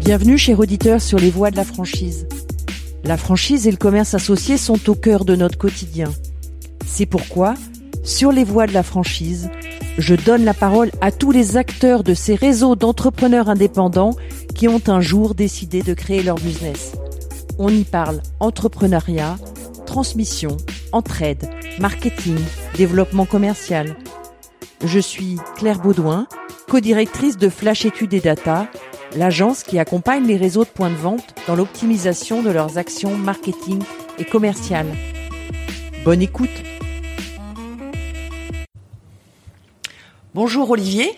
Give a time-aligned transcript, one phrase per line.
[0.00, 2.26] Bienvenue chez Auditeur sur les voies de la franchise.
[3.04, 6.10] La franchise et le commerce associé sont au cœur de notre quotidien.
[6.86, 7.54] C'est pourquoi,
[8.02, 9.50] sur les voies de la franchise,
[9.98, 14.16] je donne la parole à tous les acteurs de ces réseaux d'entrepreneurs indépendants
[14.54, 16.92] qui ont un jour décidé de créer leur business.
[17.58, 19.36] On y parle entrepreneuriat,
[19.84, 20.56] transmission,
[20.92, 22.38] entraide, marketing,
[22.74, 23.96] développement commercial.
[24.82, 26.26] Je suis Claire Baudouin,
[26.70, 28.66] co-directrice de Flash Études et Data,
[29.16, 33.82] l'agence qui accompagne les réseaux de points de vente dans l'optimisation de leurs actions marketing
[34.18, 34.92] et commerciales.
[36.04, 36.50] Bonne écoute
[40.32, 41.10] Bonjour Olivier,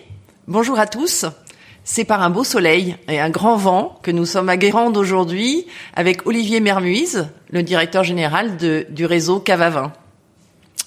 [0.47, 1.25] bonjour à tous.
[1.83, 5.67] C'est par un beau soleil et un grand vent que nous sommes à Guérande aujourd'hui
[5.95, 9.93] avec Olivier Mermuise, le directeur général du réseau Cavavin.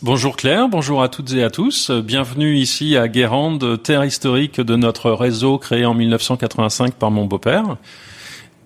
[0.02, 1.91] Bonjour Claire, bonjour à toutes et à tous.
[1.91, 7.78] Bienvenue ici à Guérande, terre historique de notre réseau créé en 1985 par mon beau-père.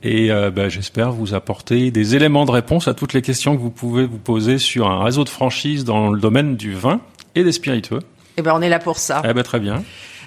[0.02, 3.62] Et euh, bah, j'espère vous apporter des éléments de réponse à toutes les questions que
[3.62, 7.00] vous pouvez vous poser sur un réseau de franchise dans le domaine du vin
[7.36, 8.00] et des spiritueux.
[8.36, 9.22] Eh ben, on est là pour ça.
[9.24, 9.84] Eh ben, très bien.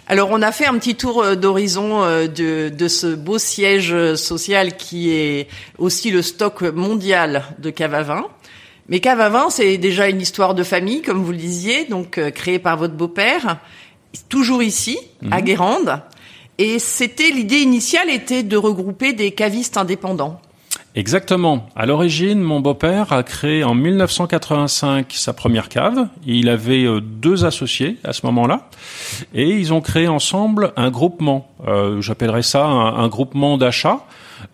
[0.08, 4.16] Alors, on a fait un petit tour euh, d'horizon euh, de, de ce beau siège
[4.16, 8.26] social qui est aussi le stock mondial de cave à vin.
[8.90, 12.18] Mais cave à vin, c'est déjà une histoire de famille, comme vous le disiez, donc
[12.18, 13.58] euh, créée par votre beau-père,
[14.30, 14.98] toujours ici,
[15.32, 15.46] à Mhm.
[15.46, 16.02] Guérande.
[16.58, 20.40] Et c'était l'idée initiale était de regrouper des cavistes indépendants.
[20.96, 21.68] Exactement.
[21.76, 26.08] À l'origine, mon beau-père a créé en 1985 sa première cave.
[26.28, 28.70] Il avait euh, deux associés à ce moment-là,
[29.34, 31.48] et ils ont créé ensemble un groupement.
[31.68, 34.06] Euh, J'appellerais ça un, un groupement d'achat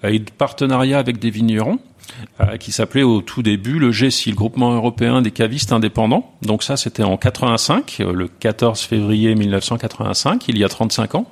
[0.03, 1.79] et de partenariat avec des vignerons.
[2.41, 6.33] Euh, qui s'appelait au tout début le GESI, le groupement européen des cavistes indépendants.
[6.41, 11.25] Donc ça, c'était en 85, euh, le 14 février 1985, il y a 35 ans.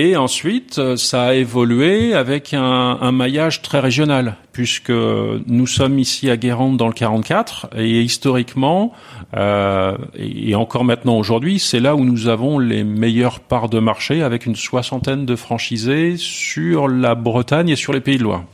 [0.00, 5.98] Et ensuite, euh, ça a évolué avec un, un maillage très régional, puisque nous sommes
[5.98, 8.92] ici à Guérande dans le 44, et historiquement,
[9.36, 14.22] euh, et encore maintenant aujourd'hui, c'est là où nous avons les meilleures parts de marché,
[14.22, 18.44] avec une soixantaine de franchisés sur la Bretagne et sur les Pays de Loire.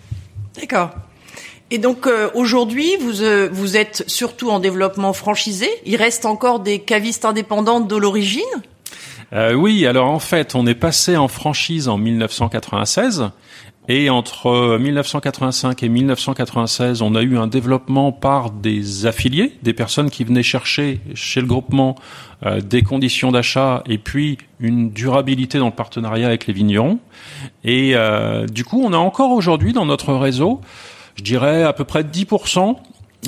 [0.58, 0.90] D'accord.
[1.70, 5.68] Et donc euh, aujourd'hui, vous euh, vous êtes surtout en développement franchisé.
[5.86, 8.42] Il reste encore des cavistes indépendants de l'origine?
[9.32, 13.30] Euh, oui, alors en fait, on est passé en franchise en 1996.
[13.88, 20.10] Et entre 1985 et 1996, on a eu un développement par des affiliés, des personnes
[20.10, 21.94] qui venaient chercher chez le groupement
[22.46, 26.98] euh, des conditions d'achat et puis une durabilité dans le partenariat avec les vignerons.
[27.62, 30.62] Et euh, du coup, on a encore aujourd'hui dans notre réseau,
[31.16, 32.76] je dirais à peu près 10%,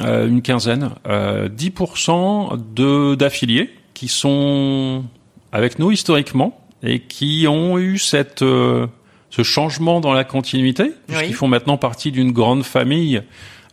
[0.01, 5.05] euh, une quinzaine, euh, 10% de d'affiliés qui sont
[5.53, 8.87] avec nous historiquement et qui ont eu cette euh,
[9.31, 11.33] ce changement dans la continuité puisqu'ils Oui.
[11.33, 13.23] font maintenant partie d'une grande famille.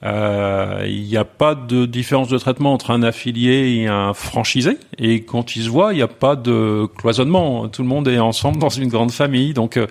[0.03, 4.77] Euh, Il n'y a pas de différence de traitement entre un affilié et un franchisé
[4.97, 7.69] et quand ils se voient, il n'y a pas de cloisonnement.
[7.69, 9.53] Tout le monde est ensemble dans une grande famille.
[9.53, 9.87] Donc euh,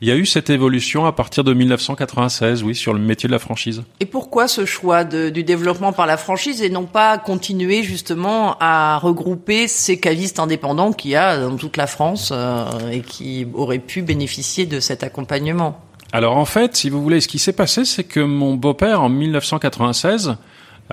[0.00, 3.32] il y a eu cette évolution à partir de 1996, oui, sur le métier de
[3.32, 3.82] la franchise.
[4.00, 8.56] Et pourquoi ce choix de- du développement par la franchise et non pas continuer justement
[8.60, 13.46] à regrouper ces cavistes indépendants qu'il y a dans toute la France euh, et qui
[13.54, 15.80] auraient pu bénéficier de cet accompagnement?
[16.12, 19.08] Alors en fait, si vous voulez, ce qui s'est passé, c'est que mon beau-père, en
[19.10, 20.36] 1996,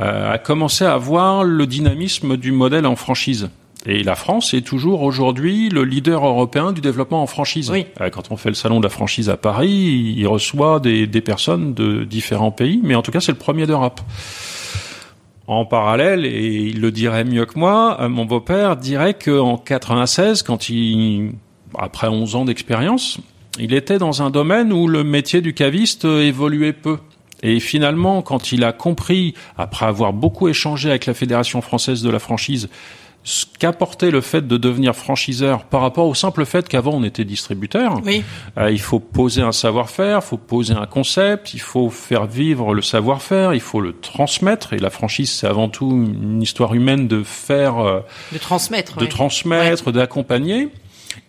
[0.02, 3.50] euh, a commencé à voir le dynamisme du modèle en franchise.
[3.88, 7.70] Et la France est toujours aujourd'hui le leader européen du développement en franchise.
[7.70, 7.86] Oui.
[8.02, 11.22] Euh, Quand on fait le salon de la franchise à Paris, il reçoit des, des
[11.22, 14.02] personnes de différents pays, mais en tout cas c'est le premier d'Europe.
[15.48, 20.42] En parallèle, et il le dirait mieux que moi, euh, mon beau-père dirait qu'en 96,
[20.42, 21.34] quand il,
[21.78, 23.20] après 11 ans d'expérience,
[23.60, 26.98] il était dans un domaine où le métier du caviste euh, évoluait peu.
[27.44, 32.10] Et finalement, quand il a compris, après avoir beaucoup échangé avec la Fédération française de
[32.10, 32.70] la franchise,
[33.26, 37.26] ce qu'apportait le fait de devenir franchiseur par rapport au simple fait qu'avant on était
[37.26, 38.00] distributeur.
[38.06, 38.24] Oui.
[38.58, 42.76] Euh, il faut poser un savoir-faire, il faut poser un concept, il faut faire vivre
[42.76, 44.74] le savoir-faire, il faut le transmettre.
[44.74, 48.02] Et la franchise, c'est avant tout une histoire humaine de faire, euh,
[48.32, 48.98] De transmettre.
[48.98, 50.70] de transmettre, d'accompagner.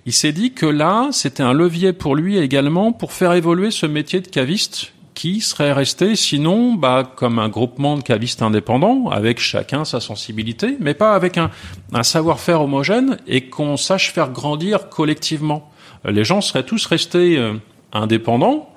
[0.04, 3.87] il s'est dit que là, c'était un levier pour lui également pour faire évoluer ce
[3.87, 9.41] métier de caviste qui serait resté sinon bah, comme un groupement de cavistes indépendants, avec
[9.41, 11.51] chacun sa sensibilité, mais pas avec un,
[11.93, 15.73] un savoir-faire homogène et qu'on sache faire grandir collectivement.
[16.05, 17.55] Les gens seraient tous restés euh,
[17.93, 18.69] indépendants,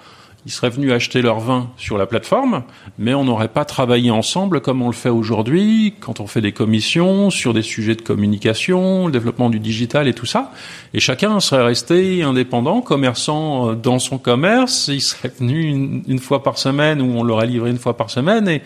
[0.46, 2.64] ils seraient venus acheter leur vin sur la plateforme,
[2.98, 6.54] mais on n'aurait pas travaillé ensemble comme on le fait aujourd'hui, quand on fait des
[6.54, 10.52] commissions sur des sujets de communication, le développement du digital et tout ça.
[10.94, 14.88] Et chacun serait resté indépendant, commerçant euh, dans son commerce.
[14.88, 18.10] Il serait venu une, une fois par semaine ou on l'aurait livré une fois par
[18.10, 18.62] semaine et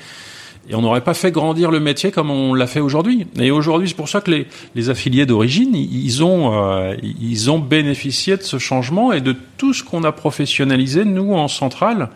[0.69, 3.27] et on n'aurait pas fait grandir le métier comme on l'a fait aujourd'hui.
[3.37, 7.59] Et aujourd'hui, c'est pour ça que les, les affiliés d'origine, ils ont, euh, ils ont
[7.59, 12.09] bénéficié de ce changement et de tout ce qu'on a professionnalisé nous en centrale.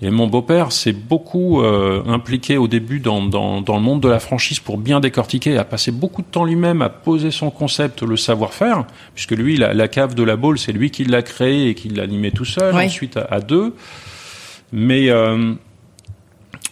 [0.00, 4.08] Et mon beau-père s'est beaucoup euh, impliqué au début dans, dans, dans, le monde de
[4.08, 8.02] la franchise pour bien décortiquer, a passé beaucoup de temps lui-même à poser son concept,
[8.02, 8.84] le savoir-faire,
[9.14, 11.88] puisque lui, la, la, cave de la Baule, c'est lui qui l'a créé et qui
[11.88, 13.74] l'a animé tout seul, ensuite à, à, deux.
[14.70, 15.54] Mais euh,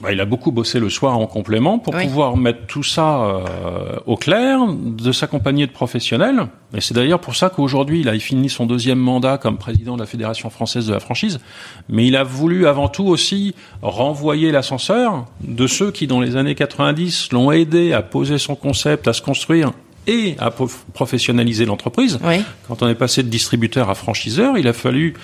[0.01, 2.05] bah, il a beaucoup bossé le soir en complément pour oui.
[2.05, 6.49] pouvoir mettre tout ça euh, au clair, de s'accompagner de professionnels.
[6.75, 10.01] Et c'est d'ailleurs pour ça qu'aujourd'hui, il a fini son deuxième mandat comme président de
[10.01, 11.41] la Fédération française de la franchise.
[11.89, 16.55] Mais il a voulu avant tout aussi renvoyer l'ascenseur de ceux qui, dans les années
[16.55, 19.73] 90, l'ont aidé à poser son concept, à se construire
[20.07, 20.51] et à
[20.93, 22.19] professionnaliser l'entreprise.
[22.23, 22.43] Oui.
[22.69, 25.15] Quand on est passé de distributeur à franchiseur, il a fallu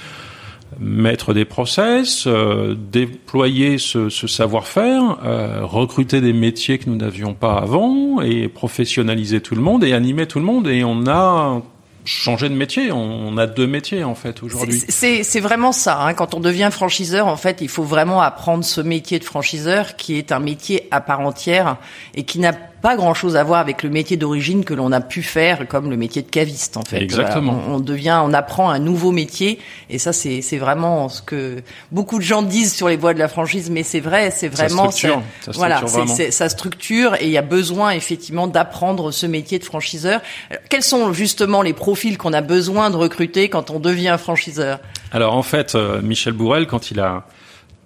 [0.79, 7.35] mettre des process, euh, déployer ce, ce savoir-faire, euh, recruter des métiers que nous n'avions
[7.35, 10.69] pas avant et professionnaliser tout le monde et animer tout le monde.
[10.69, 11.63] Et on a
[12.05, 12.91] changé de métier.
[12.93, 14.83] On a deux métiers en fait aujourd'hui.
[14.89, 16.03] C'est vraiment ça.
[16.03, 16.15] Hein.
[16.15, 20.17] Quand on devient franchiseur, en fait, il faut vraiment apprendre ce métier de franchiseur qui
[20.17, 21.77] est un métier à part entière
[22.15, 22.53] et qui n'a
[22.83, 25.97] pas grand-chose à voir avec le métier d'origine que l'on a pu faire, comme le
[25.97, 27.01] métier de caviste en fait.
[27.01, 27.63] Exactement.
[27.69, 31.63] On, on, devient, on apprend un nouveau métier, et ça c'est vraiment ce que
[31.93, 34.91] beaucoup de gens disent sur les voies de la franchise, mais c'est vrai, c'est vraiment
[34.91, 39.27] ça structure, ça voilà, c'est ça structure et il y a besoin effectivement d'apprendre ce
[39.27, 40.21] métier de franchiseur.
[40.69, 44.81] Quels sont justement les profils qu'on a besoin de recruter quand on devient franchiseur?
[45.13, 47.25] Alors en fait, euh, Michel Bourrel, quand il a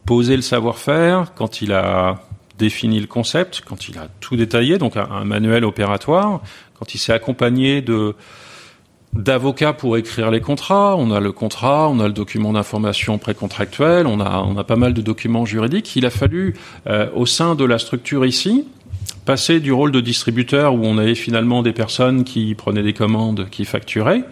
[0.06, 2.20] posé le savoir-faire, quand il a
[2.58, 6.40] défini le concept, quand il a tout détaillé, donc un, un manuel opératoire,
[6.78, 8.14] quand il s'est accompagné de
[9.12, 14.06] d'avocats pour écrire les contrats, on a le contrat, on a le document d'information précontractuel,
[14.06, 15.96] on a on a pas mal de documents juridiques.
[15.96, 16.54] Il a fallu
[16.86, 18.66] euh, au sein de la structure ici
[19.24, 23.48] passer du rôle de distributeur où on avait finalement des personnes qui prenaient des commandes,
[23.50, 24.24] qui facturaient,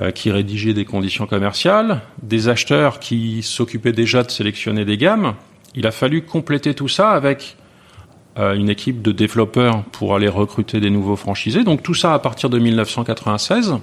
[0.00, 5.34] euh, qui rédigeaient des conditions commerciales, des acheteurs qui s'occupaient déjà de sélectionner des gammes
[5.74, 7.56] il a fallu compléter tout ça avec
[8.38, 11.62] euh, une équipe de développeurs pour aller recruter des nouveaux franchisés.
[11.62, 13.76] Donc tout ça à partir de 1996.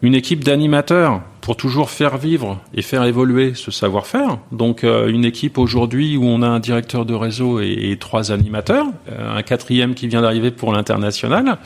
[0.00, 4.38] Une équipe d'animateurs pour toujours faire vivre et faire évoluer ce savoir-faire.
[4.52, 8.86] Donc euh, une équipe aujourd'hui où on a un directeur de réseau et, trois animateurs,
[9.10, 11.58] euh, un quatrième qui vient d'arriver pour l'international.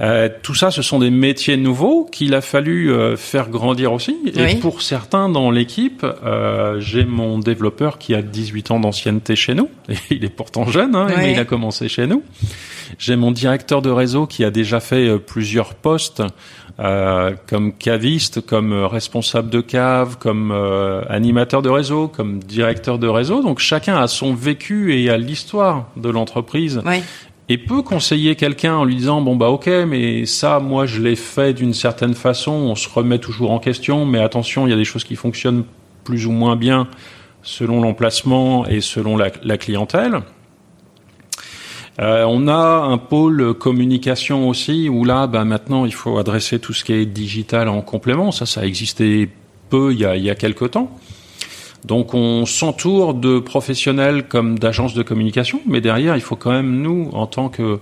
[0.00, 4.16] Euh, tout ça, ce sont des métiers nouveaux qu'il a fallu euh, faire grandir aussi.
[4.34, 4.54] Et oui.
[4.56, 9.68] pour certains dans l'équipe, euh, j'ai mon développeur qui a 18 ans d'ancienneté chez nous.
[9.88, 11.14] Et il est pourtant jeune, hein, Oui.
[11.18, 12.22] mais il a commencé chez nous.
[12.98, 16.22] J'ai mon directeur de réseau qui a déjà fait euh, plusieurs postes
[16.78, 23.06] euh, comme caviste, comme responsable de cave, comme euh, animateur de réseau, comme directeur de
[23.06, 23.42] réseau.
[23.42, 27.02] Donc chacun a son vécu et a l'histoire de l'entreprise Oui.
[27.50, 31.16] Et peut conseiller quelqu'un en lui disant bon bah ok mais ça moi je l'ai
[31.16, 32.52] fait d'une certaine façon.
[32.52, 35.64] On se remet toujours en question mais attention il y a des choses qui fonctionnent
[36.04, 36.86] plus ou moins bien
[37.42, 40.20] selon l'emplacement et selon la, clientèle.
[42.00, 46.72] Euh, on a un pôle communication aussi où là bah, maintenant il faut adresser tout
[46.72, 48.30] ce qui est digital en complément.
[48.30, 49.28] Ça ça a existé
[49.70, 50.96] peu il y a, il y a quelque temps
[51.84, 56.80] donc on s'entoure de professionnels comme d'agences de communication, mais derrière il faut quand même
[56.80, 57.80] nous, en tant que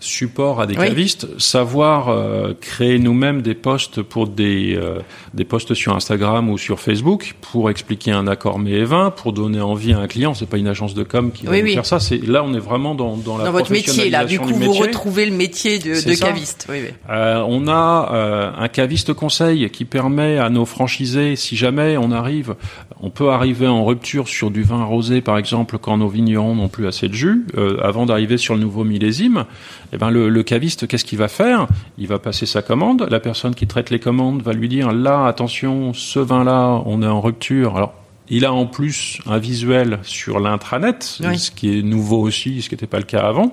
[0.00, 0.86] support à des Oui.
[0.88, 5.00] cavistes, savoir euh, créer nous-mêmes des posts pour des euh,
[5.34, 9.32] des posts sur Instagram ou sur Facebook pour expliquer un accord mais et vin, pour
[9.32, 10.34] donner envie à un client.
[10.34, 11.74] C'est pas une agence de com qui va Oui, nous oui.
[11.74, 11.98] faire ça.
[12.00, 14.72] C'est là on est vraiment dans dans la Dans votre métier, là, du coup, vous
[14.72, 16.66] retrouvez le métier de, de caviste.
[16.70, 16.94] Oui, oui.
[17.10, 22.12] Euh, on a euh, un caviste conseil qui permet à nos franchisés, si jamais on
[22.12, 22.54] arrive,
[23.00, 26.68] on peut arriver en rupture sur du vin rosé par exemple quand nos vignerons n'ont
[26.68, 29.44] plus assez de jus, euh, avant d'arriver sur le nouveau millésime.
[29.92, 31.66] Eh ben le, le caviste, qu'est-ce qu'il va faire?
[31.96, 33.06] Il va passer sa commande.
[33.10, 37.06] La personne qui traite les commandes va lui dire là, attention, ce vin-là, on est
[37.06, 37.76] en rupture.
[37.76, 37.94] Alors
[38.28, 41.38] il a en plus un visuel sur l'intranet, Oui.
[41.38, 43.52] ce qui est nouveau aussi, ce qui n'était pas le cas avant.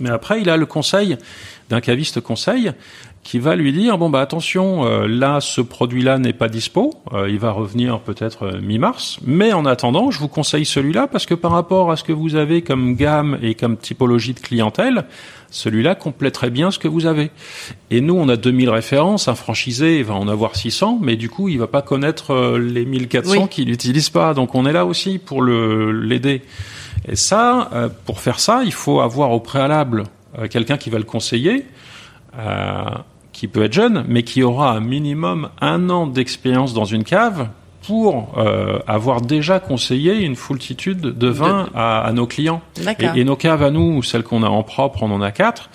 [0.00, 1.16] Mais après, il a le conseil
[1.70, 2.70] d'un caviste conseil
[3.24, 7.28] qui va lui dire bon bah attention euh, là ce produit-là n'est pas dispo, euh,
[7.28, 11.34] il va revenir peut-être euh, mi-mars, mais en attendant je vous conseille celui-là parce que
[11.34, 15.06] par rapport à ce que vous avez comme gamme et comme typologie de clientèle,
[15.50, 17.30] celui-là compléterait bien ce que vous avez.
[17.90, 21.48] Et nous on a 2000 références, un franchisé va en avoir 600, mais du coup
[21.48, 25.40] il va pas connaître les 1400 qui l'utilisent pas, donc on est là aussi pour
[25.40, 26.42] le l'aider.
[27.08, 27.70] Et ça,
[28.06, 30.04] pour faire ça, il faut avoir au préalable
[30.50, 31.66] quelqu'un qui va le conseiller.
[32.38, 32.84] Euh,
[33.34, 37.48] qui peut être jeune, mais qui aura un minimum un an d'expérience dans une cave
[37.86, 42.62] pour euh, avoir déjà conseillé une foultitude de vins à, à, nos clients.
[42.78, 45.68] Et, et, nos caves à nous, celles qu'on a en propre, on en a quatre.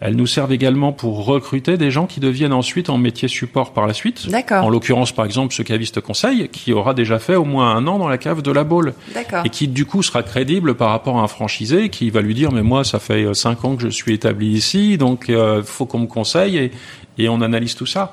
[0.00, 3.86] Elles nous servent également pour recruter des gens qui deviennent ensuite en métier support par
[3.86, 4.28] la suite.
[4.28, 4.64] D'accord.
[4.64, 7.98] En l'occurrence, par exemple, ce caviste conseil qui aura déjà fait au moins un an
[7.98, 8.94] dans la cave de la Baule.
[9.12, 9.44] D'accord.
[9.44, 12.52] Et qui, du coup, sera crédible par rapport à un franchisé qui va lui dire,
[12.52, 15.86] mais moi, ça fait euh, cinq ans que je suis établi ici, donc euh, faut
[15.86, 16.70] qu'on me conseille et,
[17.18, 18.12] et on analyse tout ça.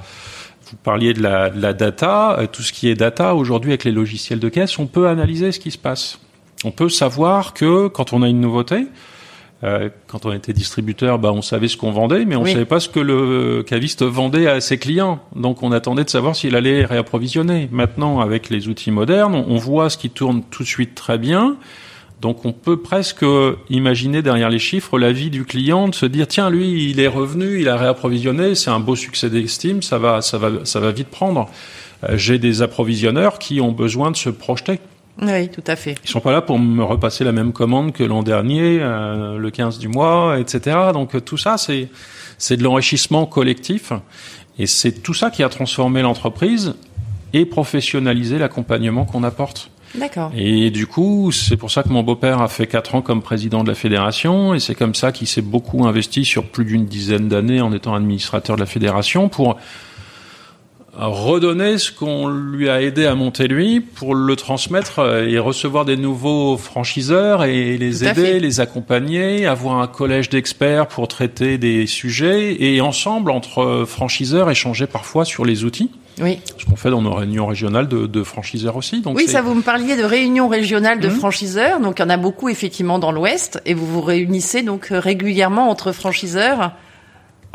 [0.72, 3.84] Vous parliez de la, de la data, euh, tout ce qui est data aujourd'hui avec
[3.84, 6.20] les logiciels de caisse, on peut analyser ce qui se passe.
[6.64, 8.88] On peut savoir que quand on a une nouveauté,
[9.66, 12.66] euh, quand on était distributeur, bah, on savait ce qu'on vendait, mais on ne savait
[12.66, 15.20] pas ce que le caviste vendait à ses clients.
[15.36, 17.68] Donc on attendait de savoir s'il allait réapprovisionner.
[17.72, 21.58] Maintenant, avec les outils modernes, on voit ce qui tourne tout de suite très bien.
[22.22, 23.26] Donc on peut presque
[23.70, 27.08] imaginer derrière les chiffres la vie du client, de se dire tiens lui il est
[27.08, 30.92] revenu, il a réapprovisionné, c'est un beau succès d'estime, ça va ça va ça va
[30.92, 31.50] vite prendre.
[32.04, 34.80] Euh, j'ai des approvisionneurs qui ont besoin de se projeter.
[35.22, 35.96] Oui, tout à fait.
[36.04, 39.50] Ils sont pas là pour me repasser la même commande que l'an dernier, euh, le
[39.50, 40.78] 15 du mois, etc.
[40.94, 41.90] Donc euh, tout ça, c'est
[42.38, 43.94] c'est de l'enrichissement collectif,
[44.60, 46.76] et c'est tout ça qui a transformé l'entreprise
[47.32, 49.72] et professionnalisé l'accompagnement qu'on apporte.
[49.98, 50.32] D'accord.
[50.36, 53.64] Et du coup, c'est pour ça que mon beau-père a fait quatre ans comme président
[53.64, 57.30] de la fédération, et c'est comme ça qu'il s'est beaucoup investi sur plus d'une dizaine
[57.30, 59.58] d'années en étant administrateur de la fédération pour
[60.98, 65.98] redonner ce qu'on lui a aidé à monter lui pour le transmettre et recevoir des
[65.98, 72.64] nouveaux franchiseurs et les aider, les accompagner, avoir un collège d'experts pour traiter des sujets
[72.64, 75.92] et ensemble, entre franchiseurs, échanger parfois sur les outils.
[76.22, 76.40] Oui.
[76.58, 79.02] Ce qu'on fait dans nos réunions régionales de, de franchiseurs aussi.
[79.02, 81.12] Donc oui, ça vous me parliez de réunions régionales de mmh.
[81.12, 81.80] franchiseurs.
[81.82, 85.70] Donc il y en a beaucoup effectivement dans l'Ouest et vous vous réunissez donc régulièrement
[85.70, 86.72] entre franchiseurs.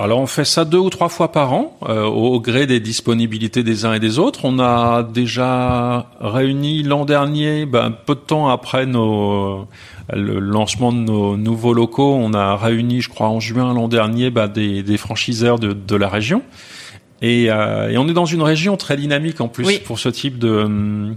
[0.01, 3.63] Alors on fait ça deux ou trois fois par an, euh, au gré des disponibilités
[3.63, 4.47] des uns et des autres.
[4.47, 9.69] On a déjà réuni l'an dernier, ben, peu de temps après nos,
[10.11, 14.31] le lancement de nos nouveaux locaux, on a réuni, je crois, en juin l'an dernier,
[14.31, 16.43] ben, des, des, franchiseurs de, de, la région.
[17.21, 19.81] Et, euh, et, on est dans une région très dynamique en plus oui.
[19.85, 21.15] pour ce type de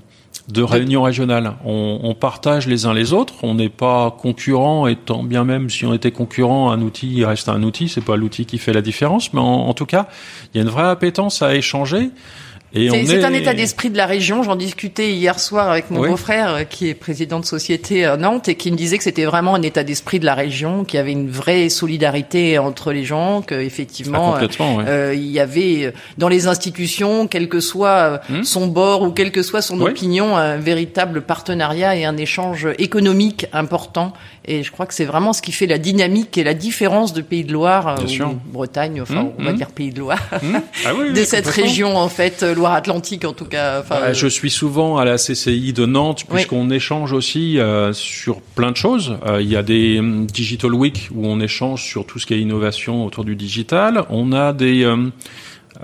[0.50, 1.54] de réunions régionales.
[1.64, 3.36] On, on, partage les uns les autres.
[3.44, 7.50] On n'est pas concurrent, et tant bien même si on était concurrent, un outil reste
[7.50, 7.88] un outil.
[7.88, 10.08] C'est pas l'outil qui fait la différence, mais en, en tout cas,
[10.54, 12.10] il y a une vraie appétence à échanger.
[12.74, 13.24] C'est est...
[13.24, 14.42] un état d'esprit de la région.
[14.42, 16.10] J'en discutais hier soir avec mon oui.
[16.10, 19.26] beau-frère, euh, qui est président de société à Nantes, et qui me disait que c'était
[19.26, 23.04] vraiment un état d'esprit de la région, qu'il y avait une vraie solidarité entre les
[23.04, 24.48] gens, que effectivement, ah,
[24.88, 28.44] euh, il y avait euh, dans les institutions, quel que soit hum.
[28.44, 29.92] son bord ou quelle que soit son oui.
[29.92, 34.14] opinion, un véritable partenariat et un échange économique important.
[34.46, 37.22] Et je crois que c'est vraiment ce qui fait la dynamique et la différence de
[37.22, 39.56] Pays de Loire Bien ou Bretagne, enfin hum, on va hum.
[39.56, 40.20] dire Pays de Loire,
[40.86, 43.84] ah oui, de cette région en fait Loire-Atlantique en tout cas.
[43.90, 46.76] Euh, je suis souvent à la CCI de Nantes puisqu'on oui.
[46.76, 49.18] échange aussi euh, sur plein de choses.
[49.26, 52.34] Euh, il y a des um, Digital Week où on échange sur tout ce qui
[52.34, 54.04] est innovation autour du digital.
[54.10, 54.86] On a des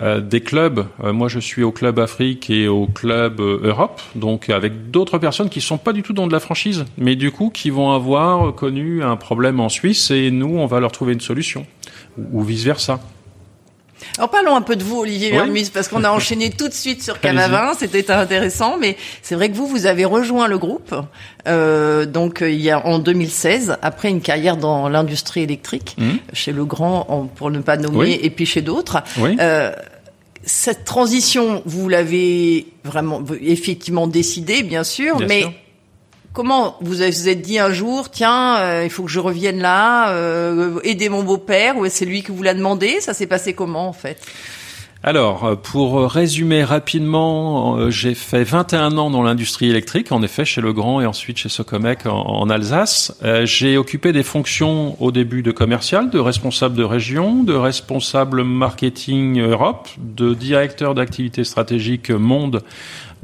[0.01, 0.85] euh, des clubs.
[1.03, 5.17] Euh, moi, je suis au club Afrique et au club euh, Europe, donc avec d'autres
[5.17, 7.91] personnes qui sont pas du tout dans de la franchise, mais du coup qui vont
[7.91, 11.65] avoir connu un problème en Suisse et nous, on va leur trouver une solution,
[12.17, 12.99] ou, ou vice versa.
[14.17, 15.71] Alors parlons un peu de vous, Olivier Vermus, oui.
[15.73, 19.55] parce qu'on a enchaîné tout de suite sur Canavin, c'était intéressant, mais c'est vrai que
[19.55, 20.95] vous, vous avez rejoint le groupe,
[21.47, 26.09] euh, donc il y a en 2016, après une carrière dans l'industrie électrique, mmh.
[26.33, 28.19] chez Legrand, pour ne pas nommer, oui.
[28.21, 29.03] et puis chez d'autres.
[29.17, 29.35] Oui.
[29.39, 29.71] Euh,
[30.43, 35.51] cette transition, vous l'avez vraiment effectivement décidée, bien sûr, bien mais sûr
[36.33, 40.11] comment vous vous êtes dit un jour, tiens, euh, il faut que je revienne là,
[40.11, 43.87] euh, aider mon beau-père, ou c'est lui qui vous l'a demandé Ça s'est passé comment
[43.87, 44.17] en fait?
[45.01, 50.59] Alors, pour résumer rapidement, euh, j'ai fait 21 ans dans l'industrie électrique, en effet, chez
[50.59, 53.17] Legrand et ensuite chez Socomec en, en Alsace.
[53.23, 58.43] Euh, j'ai occupé des fonctions au début de commercial, de responsable de région, de responsable
[58.43, 62.61] marketing Europe, de directeur d'activité stratégique monde,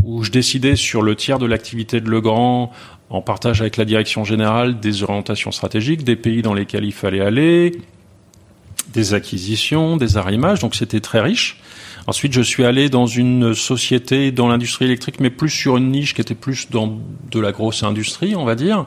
[0.05, 2.71] où je décidais sur le tiers de l'activité de Legrand
[3.09, 7.21] en partage avec la direction générale des orientations stratégiques, des pays dans lesquels il fallait
[7.21, 7.79] aller,
[8.93, 11.59] des acquisitions, des arrimages, donc c'était très riche.
[12.07, 16.13] Ensuite, je suis allé dans une société dans l'industrie électrique, mais plus sur une niche
[16.13, 16.99] qui était plus dans
[17.31, 18.85] de la grosse industrie, on va dire.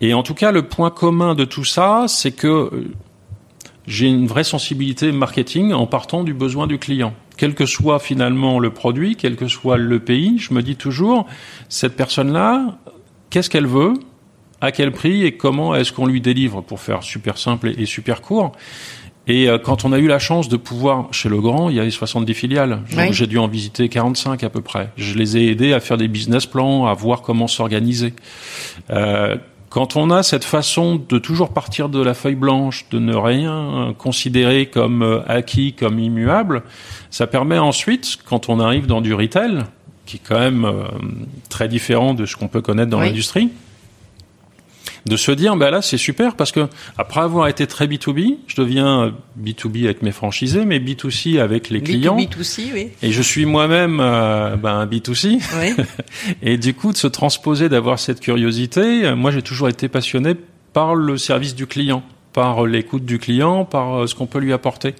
[0.00, 2.92] Et en tout cas, le point commun de tout ça, c'est que euh,
[3.86, 7.14] j'ai une vraie sensibilité marketing en partant du besoin du client.
[7.36, 11.26] Quel que soit finalement le produit, quel que soit le pays, je me dis toujours,
[11.68, 12.78] cette personne-là,
[13.34, 13.94] qu'est-ce qu'elle veut,
[14.60, 18.22] à quel prix et comment est-ce qu'on lui délivre, pour faire super simple et super
[18.22, 18.52] court.
[19.26, 21.90] Et euh, quand on a eu la chance de pouvoir, chez Legrand, il y avait
[21.90, 22.82] 70 filiales.
[23.10, 24.90] J'ai dû en visiter 45 à peu près.
[24.96, 28.12] Je les ai aidés à faire des business plans, à voir comment s'organiser.
[28.90, 29.34] Euh,
[29.68, 33.96] quand on a cette façon de toujours partir de la feuille blanche, de ne rien
[33.98, 36.62] considérer comme euh, acquis, comme immuable,
[37.10, 39.64] ça permet ensuite, quand on arrive dans du retail,
[40.06, 40.84] qui est quand même euh,
[41.48, 43.50] très différent de ce qu'on peut connaître dans l'industrie,
[45.06, 48.56] de se dire ben là c'est super parce que après avoir été très B2B, je
[48.56, 52.16] deviens B2B avec mes franchisés, mais B2C avec les clients.
[52.16, 52.88] B2C, oui.
[53.02, 55.40] Et je suis moi-même euh, ben B2C.
[55.60, 55.84] Oui.
[56.42, 60.34] et du coup de se transposer, d'avoir cette curiosité, euh, moi j'ai toujours été passionné
[60.72, 62.02] par le service du client
[62.34, 64.94] par l'écoute du client, par euh, ce qu'on peut lui apporter.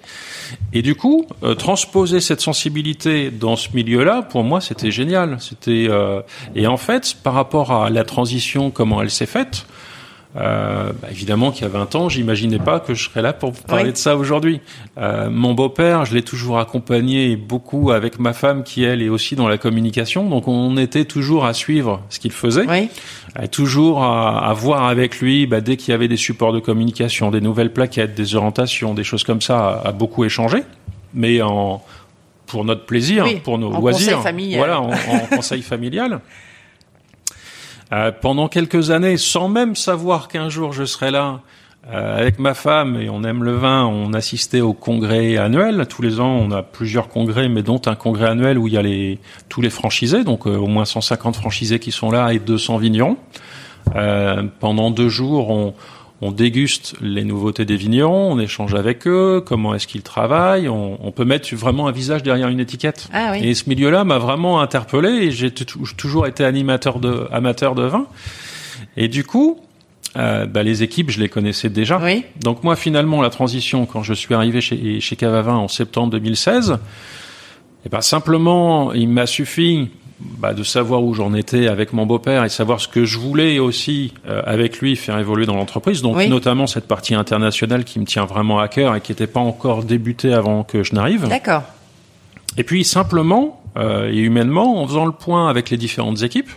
[0.73, 1.27] Et du coup,
[1.59, 5.39] transposer cette sensibilité dans ce milieu-là, pour moi, c'était génial.
[5.41, 5.89] C'était
[6.55, 9.67] et en fait, par rapport à la transition, comment elle s'est faite,
[10.37, 13.53] euh, bah évidemment qu'il y a 20 ans, j'imaginais pas que je serais là pour
[13.53, 14.61] vous parler de ça aujourd'hui.
[14.99, 19.37] Euh, mon beau-père, je l'ai toujours accompagné beaucoup avec ma femme qui elle est aussi
[19.37, 22.89] dans la communication, donc on était toujours à suivre ce qu'il faisait, oui.
[23.39, 26.61] euh, toujours à, à, voir avec lui bah, dès qu'il y avait des supports de
[26.61, 30.65] communication, des nouvelles plaquettes, des orientations, des choses comme ça, à, à beaucoup échanger,
[31.15, 31.81] mais en
[32.47, 36.21] pour notre plaisir, oui, pour nos en loisirs, conseil voilà, en, en conseil familial.
[37.93, 41.41] Euh, pendant quelques années, sans même savoir qu'un jour je serai là,
[41.93, 45.87] euh, avec ma femme, et on aime le vin, on assistait au congrès annuel.
[45.87, 48.79] Tous les ans, on a plusieurs congrès, mais dont un congrès annuel où il y
[48.79, 49.19] a les,
[49.51, 53.19] tous les franchisés, donc euh, au moins 150 franchisés qui sont là et 200 vignerons.
[53.97, 55.75] Euh, pendant deux jours, on,
[56.25, 60.99] on déguste les nouveautés des vignerons, on échange avec eux, comment est-ce qu'ils travaillent, on,
[61.07, 63.09] on, peut mettre vraiment un visage derrière une étiquette.
[63.13, 63.47] Ah oui.
[63.47, 68.07] Et ce milieu-là m'a vraiment interpellé et j'ai toujours été animateur de amateur de vin.
[68.97, 69.61] Et du coup,
[70.17, 72.01] euh, bah, les équipes, je les connaissais déjà.
[72.03, 72.25] Oui.
[72.41, 76.79] Donc moi, finalement, la transition, quand je suis arrivé chez, chez Cavavin en septembre 2016,
[77.85, 79.91] et ben simplement, il m'a suffi
[80.25, 83.59] bah, de savoir où j'en étais avec mon beau-père et savoir ce que je voulais
[83.59, 86.03] aussi euh, avec lui faire évoluer dans l'entreprise.
[86.03, 86.29] Donc oui.
[86.29, 89.85] notamment cette partie internationale qui me tient vraiment à cœur et qui n'était pas encore
[89.85, 91.29] débutée avant que je n'arrive.
[91.29, 91.63] D'accord.
[92.57, 96.51] Et puis simplement euh, et humainement, en faisant le point avec les différentes équipes,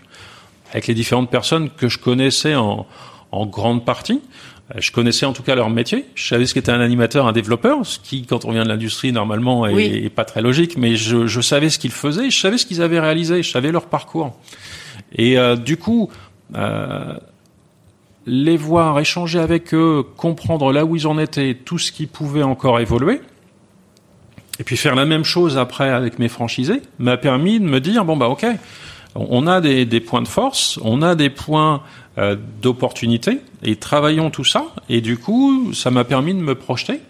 [0.71, 2.85] avec les différentes personnes que je connaissais en,
[3.31, 4.21] en grande partie,
[4.75, 6.05] je connaissais en tout cas leur métier.
[6.15, 9.11] Je savais ce qu'était un animateur, un développeur, ce qui, quand on vient de l'industrie,
[9.11, 9.85] normalement, est, Oui.
[10.03, 10.77] est pas très logique.
[10.77, 13.71] Mais je, je savais ce qu'ils faisaient, je savais ce qu'ils avaient réalisé, je savais
[13.71, 14.37] leur parcours.
[15.15, 16.09] Et euh, du coup,
[16.55, 17.13] euh,
[18.25, 22.43] les voir, échanger avec eux, comprendre là où ils en étaient, tout ce qui pouvait
[22.43, 23.21] encore évoluer,
[24.59, 28.03] et puis faire la même chose après avec mes franchisés, m'a permis de me dire
[28.03, 28.45] bon bah ok,
[29.17, 31.81] on a des, des points de force, on a des points
[32.17, 34.65] euh, d'opportunité, et travaillons tout ça.
[34.89, 37.01] Et du coup, ça m'a permis de me projeter.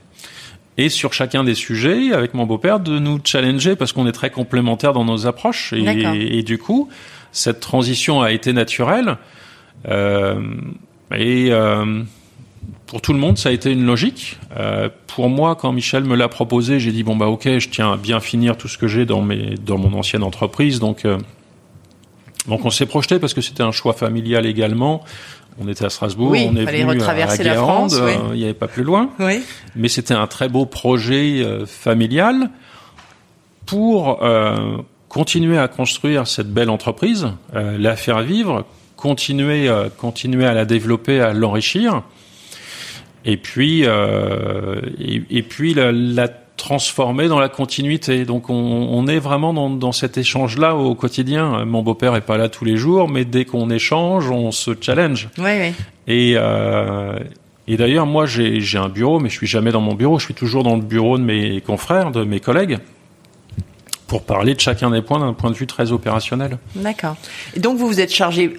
[0.77, 4.29] Et sur chacun des sujets, avec mon beau-père, de nous challenger parce qu'on est très
[4.29, 5.73] complémentaires dans nos approches.
[5.73, 6.89] Et, du coup,
[7.31, 9.17] cette transition a été naturelle.
[9.87, 10.39] Euh,
[11.15, 12.03] et euh,
[12.87, 14.37] pour tout le monde, ça a été une logique.
[14.57, 17.93] Euh, pour moi, quand Michel me l'a proposé, j'ai dit bon bah ok, je tiens
[17.93, 20.79] à bien finir tout ce que j'ai dans mes dans mon ancienne entreprise.
[20.79, 21.17] Donc euh,
[22.47, 25.03] donc on s'est projeté parce que c'était un choix familial également.
[25.59, 28.11] On était à Strasbourg, Oui, on est venu à- retraverser à la Guérande, France, oui.
[28.11, 29.09] euh, il n'y avait pas plus loin.
[29.19, 29.41] Oui.
[29.75, 32.51] Mais c'était un très beau projet euh, familial
[33.65, 34.77] pour euh,
[35.09, 41.33] continuer à construire cette belle entreprise, la faire vivre, continuer, continuer à la développer, à
[41.33, 42.03] l'enrichir,
[43.25, 48.25] et puis, euh, et, et puis la, la transformer dans la continuité.
[48.25, 51.63] Donc on, on est vraiment dans, dans cet échange-là au quotidien.
[51.65, 55.29] Mon beau-père est pas là tous les jours, mais dès qu'on échange, on se challenge.
[55.37, 55.73] Oui, oui.
[56.07, 57.17] Et, euh,
[57.67, 60.19] et d'ailleurs, moi, j'ai un bureau, mais je suis jamais dans mon bureau.
[60.19, 62.79] Je suis toujours dans le bureau de mes confrères, de mes collègues,
[64.07, 66.57] pour parler de chacun des points d'un point de vue très opérationnel.
[66.75, 67.15] D'accord.
[67.57, 68.53] Donc vous vous êtes chargé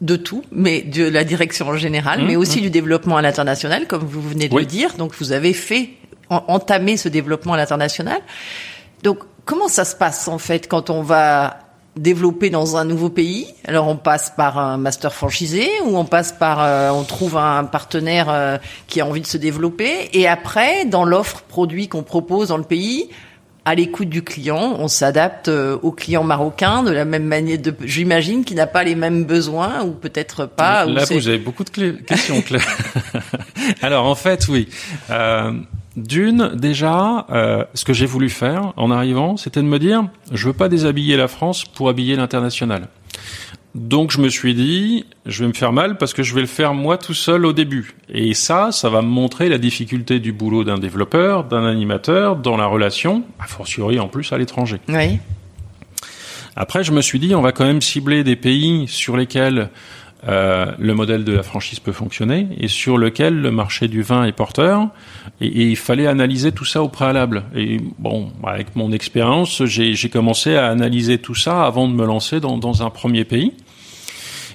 [0.00, 4.02] de tout, mais de la direction générale, Mmh, mais aussi du développement à l'international, comme
[4.04, 4.62] vous venez de Oui.
[4.62, 4.94] le dire.
[4.98, 5.90] Donc vous avez fait
[6.48, 8.20] entamer ce développement à l'international.
[9.02, 11.58] Donc comment ça se passe en fait quand on va
[11.96, 13.54] développer dans un nouveau pays?
[13.66, 17.64] Alors on passe par un master franchisé ou on passe par euh, on trouve un
[17.64, 22.48] partenaire euh, qui a envie de se développer et après dans l'offre produit qu'on propose
[22.48, 23.10] dans le pays
[23.64, 27.74] à l'écoute du client, on s'adapte euh, au client marocain de la même manière de
[27.84, 31.70] j'imagine qu'il n'a pas les mêmes besoins ou peut-être pas Là vous avez beaucoup de
[31.70, 32.66] questions Claire.
[33.82, 34.68] Alors en fait oui.
[35.10, 35.52] Euh,
[35.96, 40.48] d'une, déjà, euh, ce que j'ai voulu faire en arrivant, c'était de me dire, je
[40.48, 42.88] veux pas déshabiller la France pour habiller l'international.
[43.74, 46.46] Donc je me suis dit, je vais me faire mal parce que je vais le
[46.46, 47.94] faire moi tout seul au début.
[48.08, 52.56] Et ça, ça va me montrer la difficulté du boulot d'un développeur, d'un animateur, dans
[52.56, 54.78] la relation, a fortiori en plus à l'étranger.
[54.88, 55.18] Oui.
[56.56, 59.70] Après, je me suis dit, on va quand même cibler des pays sur lesquels
[60.26, 64.24] euh, le modèle de la franchise peut fonctionner et sur lequel le marché du vin
[64.24, 64.88] est porteur.
[65.40, 67.44] Et, et il fallait analyser tout ça au préalable.
[67.54, 72.40] Et bon, avec mon expérience, j'ai commencé à analyser tout ça avant de me lancer
[72.40, 73.52] dans, dans un premier pays.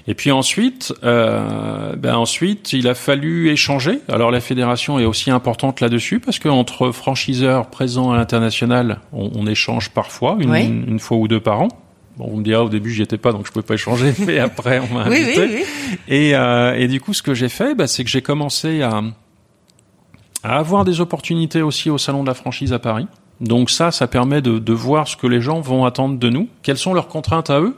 [0.10, 4.00] Et puis ensuite, euh, ben ensuite, il a fallu échanger.
[4.08, 9.46] Alors la fédération est aussi importante là-dessus parce qu'entre franchiseurs présents à l'international, on, on,
[9.46, 11.68] échange parfois, une, une, fois ou deux par an.
[12.20, 14.40] Bon, vous me direz, au début, j'y étais pas, donc je pouvais pas échanger, mais
[14.40, 15.40] après, on m'a invité.
[15.40, 18.22] Oui, oui, et, euh, et du coup, ce que j'ai fait, bah, c'est que j'ai
[18.22, 19.02] commencé à,
[20.44, 23.08] à avoir des opportunités aussi au salon de la franchise à Paris.
[23.40, 26.50] Donc ça, ça permet de, de voir ce que les gens vont attendre de nous,
[26.62, 27.78] quelles sont leurs contraintes à eux.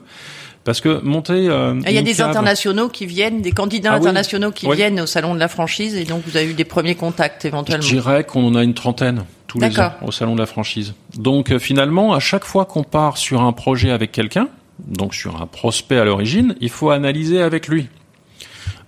[0.64, 1.48] Parce que monter.
[1.50, 4.54] Euh, il y a des internationaux qui viennent, des candidats ah internationaux oui.
[4.54, 4.76] qui oui.
[4.76, 7.84] viennent au salon de la franchise, et donc vous avez eu des premiers contacts éventuellement.
[7.84, 10.94] Je dirais qu'on en a une trentaine tous les ans au salon de la franchise.
[11.18, 14.48] Donc euh, finalement, à chaque fois qu'on part sur un projet avec quelqu'un,
[14.88, 17.88] donc sur un prospect à l'origine, il faut analyser avec lui.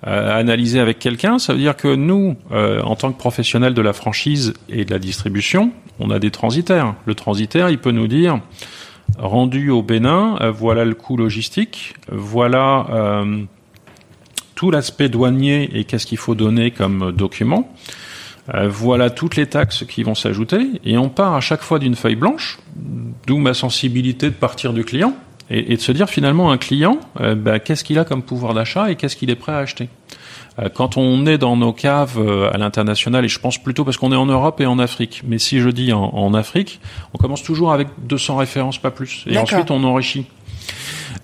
[0.06, 3.82] Euh, analyser avec quelqu'un, ça veut dire que nous, euh, en tant que professionnels de
[3.82, 6.96] la franchise et de la distribution, on a des transitaires.
[7.06, 8.40] Le transitaire, il peut nous dire
[9.18, 13.44] rendu au Bénin, euh, voilà le coût logistique, voilà euh,
[14.56, 17.74] tout l'aspect douanier et qu'est-ce qu'il faut donner comme document.
[18.54, 21.96] Euh, voilà toutes les taxes qui vont s'ajouter et on part à chaque fois d'une
[21.96, 22.60] feuille blanche,
[23.26, 25.16] d'où ma sensibilité de partir du client
[25.50, 27.00] et, de se dire finalement un client,
[27.38, 29.90] bah, qu'est-ce qu'il a comme pouvoir d'achat et qu'est-ce qu'il est prêt à acheter?
[30.60, 32.20] Euh, quand on est dans nos caves
[32.54, 35.40] à l'international, et je pense plutôt parce qu'on est en Europe et en Afrique, mais
[35.40, 36.80] si je dis en, en Afrique,
[37.14, 40.28] on commence toujours avec 200 références, pas plus, et ensuite on enrichit.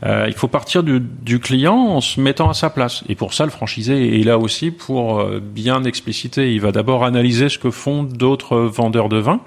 [0.04, 3.04] Euh, il faut partir du, du, client en se mettant à sa place.
[3.10, 6.54] Et pour ça, le franchisé est là aussi pour euh, bien expliciter.
[6.54, 9.42] Il va d'abord analyser ce que font d'autres vendeurs de vin.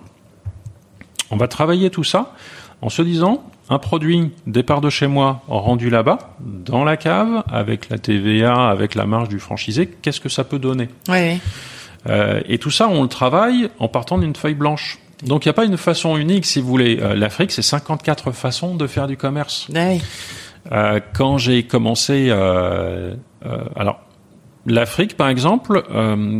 [1.30, 2.34] On va travailler tout ça
[2.82, 7.88] en se disant, un produit départ de chez moi rendu là-bas, dans la cave, avec
[7.88, 11.40] la TVA, avec la marge du franchisé, qu'est-ce que ça peut donner oui.
[12.08, 14.98] euh, Et tout ça, on le travaille en partant d'une feuille blanche.
[15.24, 16.98] Donc il n'y a pas une façon unique, si vous voulez.
[17.00, 19.68] Euh, L'Afrique, c'est 54 façons de faire du commerce.
[19.74, 20.02] Oui.
[20.70, 24.00] Euh, quand j'ai commencé, alors
[24.66, 25.82] l'Afrique, par exemple,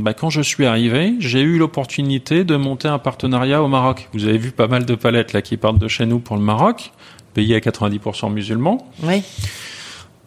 [0.03, 4.09] bah, quand je suis arrivé, j'ai eu l'opportunité de monter un partenariat au Maroc.
[4.13, 6.43] Vous avez vu pas mal de palettes là qui partent de chez nous pour le
[6.43, 6.93] Maroc,
[7.35, 8.91] pays à 90% musulmans.
[9.03, 9.23] Oui.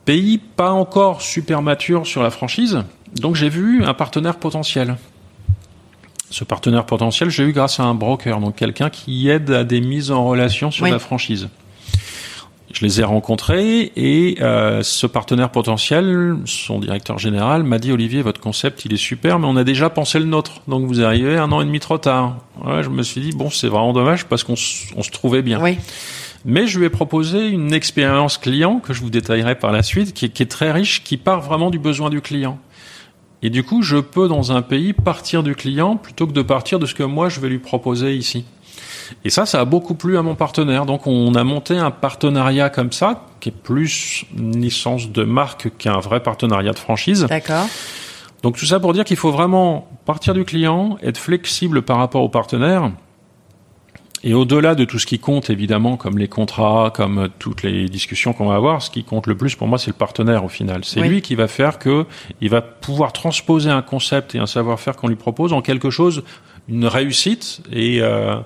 [0.05, 2.83] Pays pas encore super mature sur la franchise.
[3.15, 4.97] Donc j'ai vu un partenaire potentiel
[6.29, 9.79] ce partenaire potentiel, j'ai eu grâce à un broker, donc quelqu'un qui aide à des
[9.79, 10.91] mises en relation sur oui.
[10.91, 11.49] la franchise.
[12.73, 18.21] Je les ai rencontrés et euh, ce partenaire potentiel, son directeur général, m'a dit Olivier,
[18.21, 21.37] votre concept il est super, mais on a déjà pensé le nôtre, donc vous arrivez
[21.37, 22.35] un an et demi trop tard.
[22.65, 25.61] Ouais, je me suis dit bon, c'est vraiment dommage parce qu'on se trouvait bien.
[25.61, 25.77] Oui.
[26.45, 30.13] Mais je lui ai proposé une expérience client que je vous détaillerai par la suite,
[30.13, 32.59] qui est, qui est très riche, qui part vraiment du besoin du client.
[33.41, 36.79] Et du coup, je peux dans un pays partir du client plutôt que de partir
[36.79, 38.45] de ce que moi je vais lui proposer ici.
[39.23, 40.85] Et ça, ça a beaucoup plu à mon partenaire.
[40.85, 45.69] Donc, on a monté un partenariat comme ça, qui est plus une licence de marque
[45.77, 47.25] qu'un vrai partenariat de franchise.
[47.29, 47.67] D'accord.
[48.43, 52.23] Donc, tout ça pour dire qu'il faut vraiment partir du client, être flexible par rapport
[52.23, 52.91] au partenaire.
[54.27, 58.33] Et au-delà de tout ce qui compte, évidemment, comme les contrats, comme toutes les discussions
[58.33, 60.83] qu'on va avoir, ce qui compte le plus pour moi, c'est le partenaire au final.
[60.83, 61.09] C'est oui.
[61.09, 62.07] lui qui va faire que
[62.41, 66.23] il va pouvoir transposer un concept et un savoir-faire qu'on lui propose en quelque chose,
[66.67, 67.61] une réussite.
[67.71, 68.37] Et euh,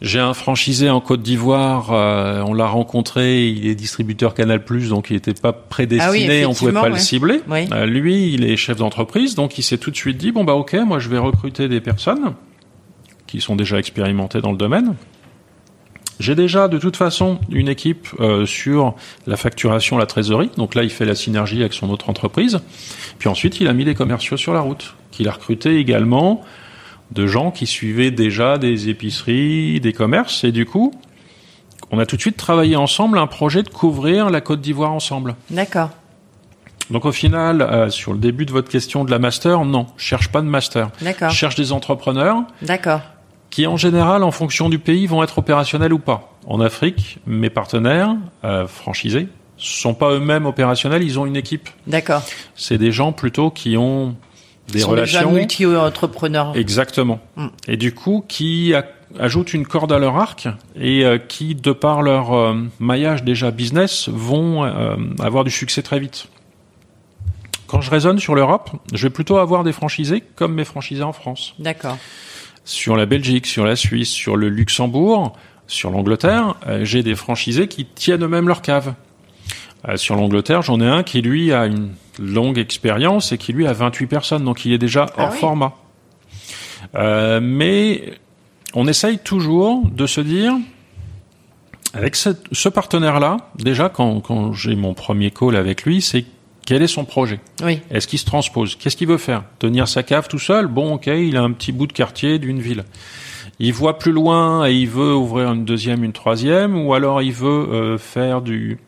[0.00, 5.10] j'ai un franchisé en Côte d'Ivoire, euh, on l'a rencontré, il est distributeur Canal+, donc
[5.10, 6.88] il n'était pas prédestiné, ah oui, on pouvait pas ouais.
[6.88, 7.42] le cibler.
[7.50, 7.68] Oui.
[7.70, 10.54] Euh, lui, il est chef d'entreprise, donc il s'est tout de suite dit, bon bah
[10.54, 12.32] ok, moi je vais recruter des personnes
[13.34, 14.94] qui sont déjà expérimentés dans le domaine.
[16.20, 18.94] J'ai déjà de toute façon une équipe euh, sur
[19.26, 20.52] la facturation, la trésorerie.
[20.56, 22.60] Donc là, il fait la synergie avec son autre entreprise.
[23.18, 26.42] Puis ensuite, il a mis des commerciaux sur la route, qu'il a recruté également
[27.10, 30.44] de gens qui suivaient déjà des épiceries, des commerces.
[30.44, 30.94] Et du coup,
[31.90, 35.34] on a tout de suite travaillé ensemble un projet de couvrir la Côte d'Ivoire ensemble.
[35.50, 35.90] D'accord.
[36.90, 40.04] Donc au final, euh, sur le début de votre question de la master, non, je
[40.04, 40.90] cherche pas de master.
[41.00, 41.30] D'accord.
[41.30, 43.00] Je cherche des entrepreneurs D'accord.
[43.54, 46.32] Qui, en général, en fonction du pays, vont être opérationnels ou pas.
[46.44, 51.68] En Afrique, mes partenaires euh, franchisés sont pas eux-mêmes opérationnels, ils ont une équipe.
[51.86, 52.24] D'accord.
[52.56, 54.16] C'est des gens plutôt qui ont
[54.72, 55.30] des sont relations.
[55.30, 56.56] multi-entrepreneurs.
[56.56, 57.20] Exactement.
[57.36, 57.46] Mm.
[57.68, 58.86] Et du coup, qui a-
[59.20, 63.52] ajoutent une corde à leur arc et euh, qui, de par leur euh, maillage déjà
[63.52, 66.26] business, vont euh, avoir du succès très vite.
[67.68, 71.12] Quand je raisonne sur l'Europe, je vais plutôt avoir des franchisés comme mes franchisés en
[71.12, 71.54] France.
[71.60, 71.98] D'accord.
[72.64, 77.68] Sur la Belgique, sur la Suisse, sur le Luxembourg, sur l'Angleterre, euh, j'ai des franchisés
[77.68, 78.94] qui tiennent eux-mêmes leur cave.
[79.88, 83.66] Euh, sur l'Angleterre, j'en ai un qui, lui, a une longue expérience et qui, lui,
[83.66, 85.38] a 28 personnes, donc il est déjà Ah hors oui.
[85.38, 85.72] format.
[86.94, 88.14] Euh, mais
[88.74, 90.54] on essaye toujours de se dire,
[91.92, 96.24] avec ce, ce partenaire-là, déjà, quand, quand j'ai mon premier call avec lui, c'est
[96.66, 97.80] quel est son projet Oui.
[97.90, 101.06] est-ce qu'il se transpose Qu'est-ce qu'il veut faire Tenir sa cave tout seul Bon, ok,
[101.06, 102.84] il a un petit bout de quartier d'une ville.
[103.58, 107.32] Il voit plus loin et il veut ouvrir une deuxième, une troisième, ou alors il
[107.32, 108.78] veut euh, faire du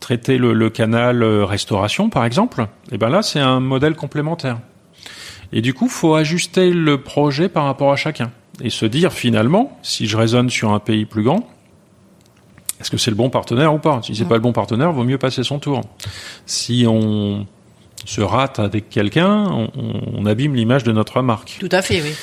[0.00, 2.66] traiter le, le canal euh, restauration, par exemple.
[2.90, 4.58] Et ben là, c'est un modèle complémentaire.
[5.52, 8.32] Et du coup, faut ajuster le projet par rapport à chacun
[8.62, 11.48] et se dire finalement, si je raisonne sur un pays plus grand,
[12.80, 14.00] est-ce que c'est le bon partenaire ou pas?
[14.02, 15.80] Si c'est pas le bon partenaire, vaut mieux passer son tour.
[16.44, 17.46] Si on
[18.04, 19.70] se rate avec quelqu'un, on,
[20.14, 21.56] on abîme l'image de notre marque.
[21.58, 22.14] Tout à fait, oui.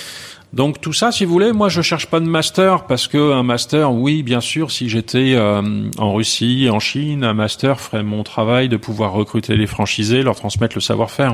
[0.54, 3.42] Donc tout ça, si vous voulez, moi je cherche pas de master parce que un
[3.42, 8.22] master, oui, bien sûr, si j'étais euh, en Russie, en Chine, un master ferait mon
[8.22, 11.34] travail de pouvoir recruter les franchisés, leur transmettre le savoir-faire.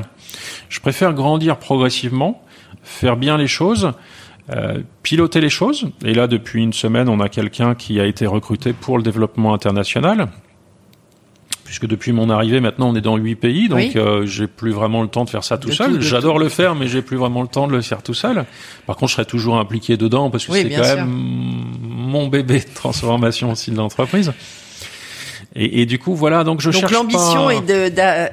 [0.70, 2.42] Je préfère grandir progressivement,
[2.82, 3.92] faire bien les choses,
[4.52, 5.88] euh, piloter les choses.
[6.04, 9.54] Et là, depuis une semaine, on a quelqu'un qui a été recruté pour le développement
[9.54, 10.28] international.
[11.64, 13.92] Puisque depuis mon arrivée, maintenant, on est dans huit pays, donc Oui.
[13.94, 16.00] euh, j'ai plus vraiment le temps de faire ça tout De seul.
[16.00, 18.44] J'adore le faire, mais j'ai plus vraiment le temps de le faire tout seul.
[18.86, 20.96] Par contre, je serai toujours impliqué dedans parce que Oui, c'est quand sûr.
[20.96, 21.14] même
[21.88, 24.32] mon bébé de transformation aussi de l'entreprise.
[25.54, 27.54] Et, et du coup, voilà, donc je Donc cherche l'ambition pas...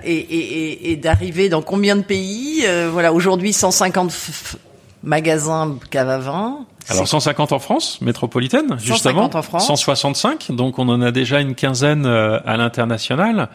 [0.04, 2.64] est d'arriver dans combien de pays?
[2.66, 4.12] Euh, Voilà, aujourd'hui 150
[5.08, 6.66] magasins cave à vin.
[6.90, 9.30] Alors C'est- 150 en France métropolitaine, justement.
[9.30, 9.68] 150 en France.
[9.68, 13.50] 165, donc on en a déjà une quinzaine euh, à l'international.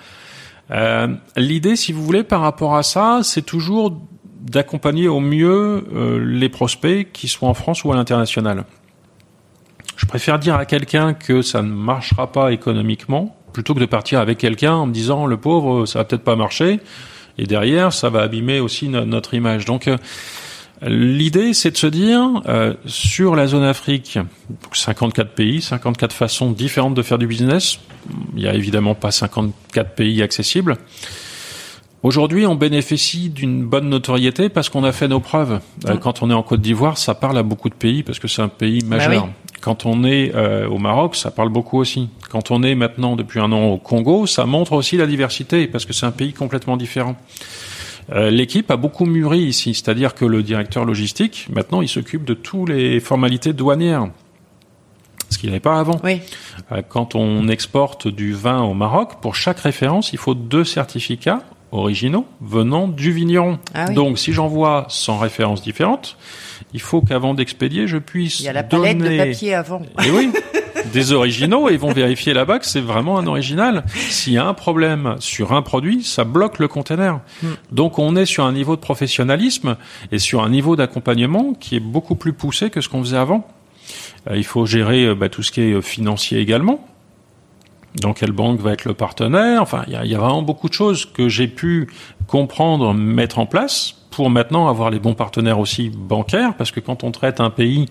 [0.71, 3.97] Euh, L'idée, si vous voulez, par rapport à ça, c'est toujours
[4.41, 8.65] d'accompagner au mieux euh, les prospects qui soient en France ou à l'international.
[9.97, 14.19] Je préfère dire à quelqu'un que ça ne marchera pas économiquement plutôt que de partir
[14.19, 16.81] avec quelqu'un en me disant le pauvre ça va peut-être pas marcher
[17.39, 19.65] et derrière ça va abîmer aussi no- notre image.
[19.67, 19.97] Donc euh,
[20.85, 24.19] L'idée, c'est de se dire, euh, sur la zone Afrique,
[24.51, 27.79] donc 54 pays, 54 façons différentes de faire du business.
[28.37, 30.77] Il y a évidemment pas 54 pays accessibles.
[32.03, 35.61] Aujourd'hui, on bénéficie d'une bonne notoriété parce qu'on a fait nos preuves.
[35.87, 38.27] Euh, quand on est en Côte d'Ivoire, ça parle à beaucoup de pays parce que
[38.27, 39.25] c'est un pays majeur.
[39.25, 39.31] oui.
[39.61, 42.09] Quand on est euh, au Maroc, ça parle beaucoup aussi.
[42.29, 45.87] Quand on est maintenant depuis un an au Congo, ça montre aussi la diversité parce
[45.87, 47.15] que c'est un pays complètement différent.
[48.11, 52.35] Euh, L'équipe a beaucoup mûri ici, c'est-à-dire que le directeur logistique, maintenant, il s'occupe de
[52.35, 54.09] toutes les formalités douanières,
[55.31, 56.01] ce qu'il n'avait pas avant.
[56.05, 56.21] Oui,
[56.73, 61.43] Euh, Quand on exporte du vin au Maroc, pour chaque référence, il faut deux certificats
[61.71, 63.59] originaux venant du vigneron.
[63.73, 63.95] Ah oui.
[63.95, 66.19] Donc, si j'envoie 100 références différentes,
[66.75, 69.17] il faut qu'avant d'expédier, je puisse il y a la palette donner...
[69.19, 69.81] de papier avant.
[70.05, 70.31] Et oui,
[70.93, 73.85] des originaux et ils vont vérifier là-bas que c'est vraiment un original.
[73.95, 77.21] S'il y a un problème sur un produit, ça bloque le conteneur.
[77.73, 79.77] Donc on est sur un niveau de professionnalisme
[80.13, 83.47] et sur un niveau d'accompagnement qui est beaucoup plus poussé que ce qu'on faisait avant.
[84.31, 86.87] Euh, il faut gérer euh, bah, tout ce qui est euh, financier également.
[88.01, 89.61] Dans quelle banque va être le partenaire?
[89.61, 91.91] Enfin, il y y a vraiment beaucoup de choses que j'ai pu
[92.27, 97.05] comprendre, mettre en place pour maintenant avoir les bons partenaires aussi bancaires, parce que quand
[97.05, 97.87] on traite un pays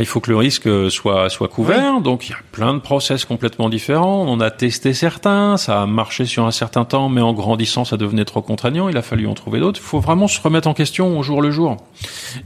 [0.00, 2.00] il faut que le risque soit soit couvert.
[2.00, 4.24] Donc il y a plein de process complètement différents.
[4.26, 7.96] On a testé certains, ça a marché sur un certain temps, mais en grandissant, ça
[7.96, 8.88] devenait trop contraignant.
[8.88, 9.80] Il a fallu en trouver d'autres.
[9.80, 11.76] Il faut vraiment se remettre en question au jour le jour.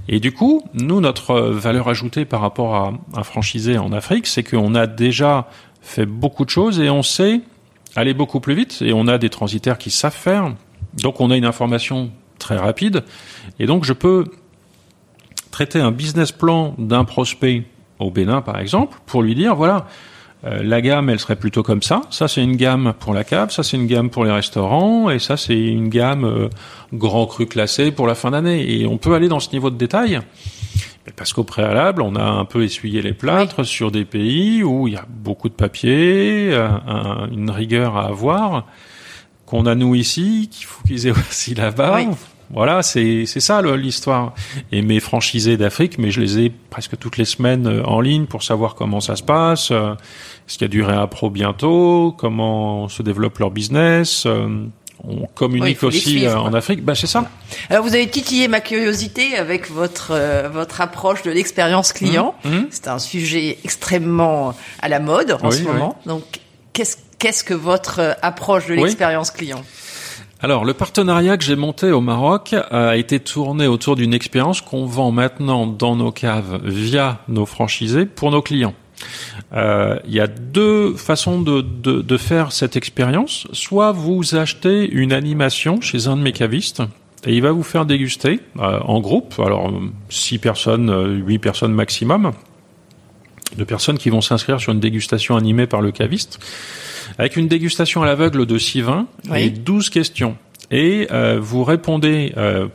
[0.09, 4.43] Et du coup, nous, notre valeur ajoutée par rapport à un franchisé en Afrique, c'est
[4.43, 5.49] qu'on a déjà
[5.81, 7.41] fait beaucoup de choses et on sait
[7.97, 8.83] aller beaucoup plus vite.
[8.83, 10.53] Et on a des transitaires qui savent faire.
[10.95, 13.05] Donc on a une information très rapide.
[13.59, 14.27] Et donc je peux
[15.51, 17.65] traiter un business plan d'un prospect
[17.99, 19.87] au Bénin, par exemple, pour lui dire, voilà,
[20.45, 22.03] euh, la gamme, elle serait plutôt comme ça.
[22.11, 25.19] Ça, c'est une gamme pour la cave, ça, c'est une gamme pour les restaurants, et
[25.19, 26.49] ça, c'est une gamme euh,
[26.93, 28.71] grand cru classé pour la fin d'année.
[28.71, 30.21] Et on peut aller dans ce niveau de détail.
[31.17, 34.95] Parce qu'au préalable, on a un peu essuyé les plâtres sur des pays où il
[34.95, 36.69] y a beaucoup de papier, euh,
[37.33, 38.67] une rigueur à avoir,
[39.47, 42.01] qu'on a nous ici, qu'il faut qu'ils aient aussi là-bas.
[42.51, 44.35] Voilà, c'est c'est ça l'histoire.
[44.73, 48.27] Et mes franchisés d'Afrique, mais je les ai presque toutes les semaines euh, en ligne
[48.27, 49.93] pour savoir comment ça se passe, euh,
[50.47, 54.25] est-ce qu'il y a du réappro bientôt, comment se développe leur business.
[54.27, 54.67] Euh,
[55.05, 56.85] on communique aussi en Afrique.
[56.85, 57.31] Ben, c'est ça.
[57.71, 62.35] Alors vous avez titillé ma curiosité avec votre votre approche de l'expérience client.
[62.43, 62.67] Mmh, mmh.
[62.71, 66.01] C'est un sujet extrêmement à la mode en ce moment.
[66.05, 66.25] Donc
[66.73, 69.63] qu'est-ce qu'est-ce que votre approche de l'expérience client?
[70.41, 74.87] Alors, le partenariat que j'ai monté au Maroc a été tourné autour d'une expérience qu'on
[74.87, 78.75] vend maintenant dans nos caves via nos franchisés pour nos clients.
[79.53, 83.49] Euh, il y a deux façons de, faire cette expérience.
[83.53, 86.83] Soit vous achetez une animation chez un de mes cavistes
[87.27, 89.35] et il va vous faire déguster euh, en groupe.
[89.45, 89.73] Alors,
[90.09, 92.33] six personnes, euh, huit personnes maximum
[93.57, 96.39] de personnes qui vont s'inscrire sur une dégustation animée par le caviste,
[97.19, 100.37] avec une dégustation à l'aveugle de 6 vins et 12 questions.
[100.71, 102.69] Et euh, vous répondez euh,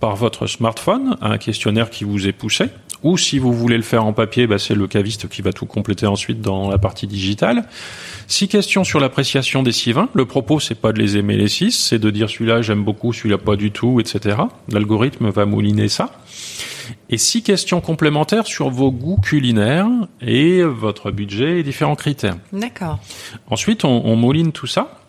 [0.00, 2.66] par votre smartphone à un questionnaire qui vous est poussé,
[3.02, 5.66] ou si vous voulez le faire en papier, bah, c'est le caviste qui va tout
[5.66, 7.68] compléter ensuite dans la partie digitale.
[8.26, 10.08] Six questions sur l'appréciation des six vins.
[10.14, 13.12] Le propos, c'est pas de les aimer les six, c'est de dire celui-là j'aime beaucoup,
[13.12, 14.38] celui-là pas du tout, etc.
[14.72, 16.10] L'algorithme va mouliner ça
[17.10, 19.88] et six questions complémentaires sur vos goûts culinaires
[20.20, 22.36] et votre budget et différents critères.
[22.52, 22.98] D'accord.
[23.48, 25.00] Ensuite, on, on mouline tout ça.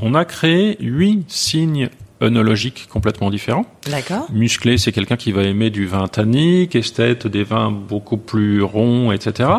[0.00, 1.88] On a créé huit signes
[2.22, 3.66] œnologiques complètement différents.
[3.90, 4.26] D'accord.
[4.32, 9.12] Musclé, c'est quelqu'un qui va aimer du vin tannique, esthète, des vins beaucoup plus ronds,
[9.12, 9.50] etc.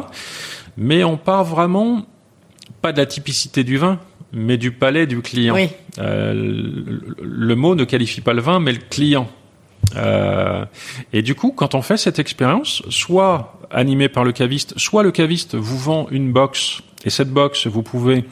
[0.78, 2.06] Mais on part vraiment
[2.82, 4.00] pas de la typicité du vin,
[4.34, 5.56] mais du palais du client.
[5.56, 5.70] Oui.
[6.00, 9.30] Euh, le, le mot ne qualifie pas le vin, mais le client.
[9.96, 10.66] Euh,
[11.14, 15.12] et du coup, quand on fait cette expérience, soit animé par le caviste, soit le
[15.12, 18.26] caviste vous vend une box, et cette box, vous pouvez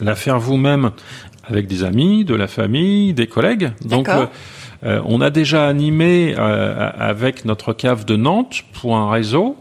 [0.00, 0.90] la faire vous-même
[1.44, 3.72] avec des amis, de la famille, des collègues.
[3.84, 4.26] Donc, euh,
[4.84, 9.56] euh, on a déjà animé euh, avec notre cave de Nantes pour un réseau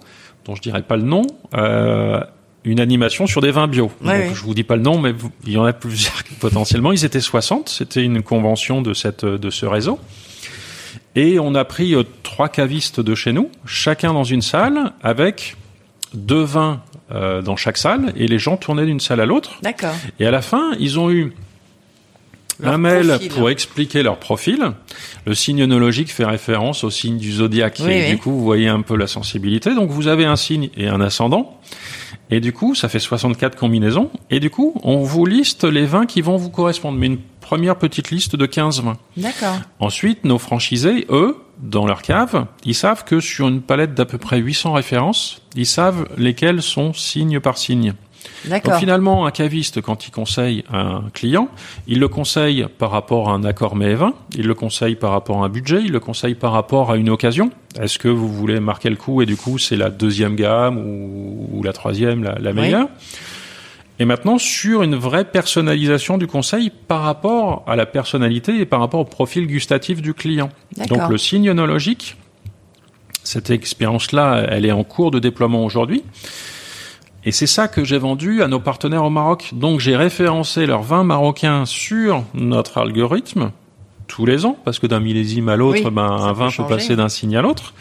[0.46, 1.24] dont je dirais pas le nom.
[1.56, 2.22] Euh,
[2.64, 3.92] une animation sur des vins bio.
[4.04, 5.14] Ouais, Donc, je vous dis pas le nom, mais
[5.46, 6.92] il y en a plusieurs potentiellement.
[6.92, 7.70] Ils étaient 60.
[7.70, 10.00] C'était une convention de cette de ce réseau.
[11.18, 15.58] Et on a pris euh, trois cavistes de chez nous, chacun dans une salle, avec
[16.14, 19.58] deux vins euh, dans chaque salle, et les gens tournaient d'une salle à l'autre.
[19.64, 19.96] D'accord.
[20.20, 21.34] Et à la fin, ils ont eu
[22.60, 23.30] Leur un mail profil.
[23.32, 24.74] pour expliquer leur profil.
[25.26, 27.82] Le signe œnologique fait référence au signe du zodiaque.
[27.84, 28.10] Oui, et oui.
[28.12, 29.74] du coup, vous voyez un peu la sensibilité.
[29.74, 31.60] Donc, vous avez un signe et un ascendant.
[32.30, 34.12] Et du coup, ça fait 64 combinaisons.
[34.30, 37.00] Et du coup, on vous liste les vins qui vont vous correspondre.
[37.00, 38.98] Mais une première petite liste de 15 vins.
[39.16, 39.56] D'accord.
[39.80, 44.18] Ensuite, nos franchisés, eux, dans leur cave, ils savent que sur une palette d'à peu
[44.18, 47.94] près 800 références, ils savent lesquelles sont signe par signe.
[48.50, 51.48] Donc finalement, un caviste, quand il conseille un client,
[51.88, 55.12] il le conseille par rapport à un accord mets et vin, il le conseille par
[55.12, 57.50] rapport à un budget, il le conseille par rapport à une occasion.
[57.82, 61.48] Est-ce que vous voulez marquer le coup et du coup c'est la deuxième gamme ou,
[61.54, 62.74] ou la troisième, la, la Oui.
[64.00, 68.80] Et maintenant, sur une vraie personnalisation du conseil par rapport à la personnalité et par
[68.80, 70.50] rapport au profil gustatif du client.
[70.88, 72.16] Donc le signe œnologique,
[73.24, 76.04] cette expérience-là, elle est en cours de déploiement aujourd'hui.
[77.26, 79.50] Et c'est ça que j'ai vendu à nos partenaires au Maroc.
[79.54, 83.52] Donc j'ai référencé leurs vins marocains sur notre algorithme
[84.08, 86.52] tous les ans, parce que d'un millésime à l'autre, Oui, ben, un peut vin peut
[86.52, 86.76] changer.
[86.76, 87.74] passer d'un signe à l'autre.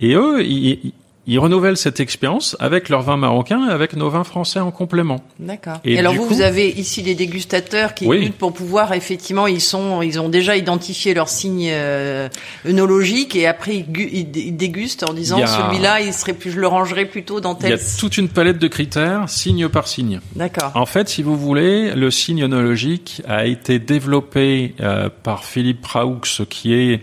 [0.00, 0.92] Et eux, ils,
[1.30, 5.22] ils renouvellent cette expérience avec leurs vins marocains et avec nos vins français en complément.
[5.38, 5.78] D'accord.
[5.84, 8.20] Et Et, alors vous, coup- vous avez ici les dégustateurs qui Oui.
[8.24, 12.28] luttent pour pouvoir effectivement, ils sont, ils ont déjà identifié leur signe euh,
[12.66, 16.50] œnologique et après ils, gu- ils dé- ils dégustent en disant celui-là, il serait plus,
[16.50, 17.86] je le rangerais plutôt dans Il y a tel.
[18.00, 20.20] toute une palette de critères, signe par signe.
[20.34, 20.72] D'accord.
[20.74, 26.20] En fait, si vous voulez, le signe œnologique a été développé euh, par Philippe Raoux,
[26.48, 27.00] qui est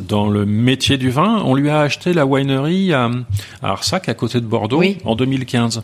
[0.00, 1.42] dans le métier du vin.
[1.44, 3.10] On lui a acheté la winery à,
[3.62, 4.98] Arsac, à côté de Bordeaux, Oui.
[5.04, 5.82] en 2015.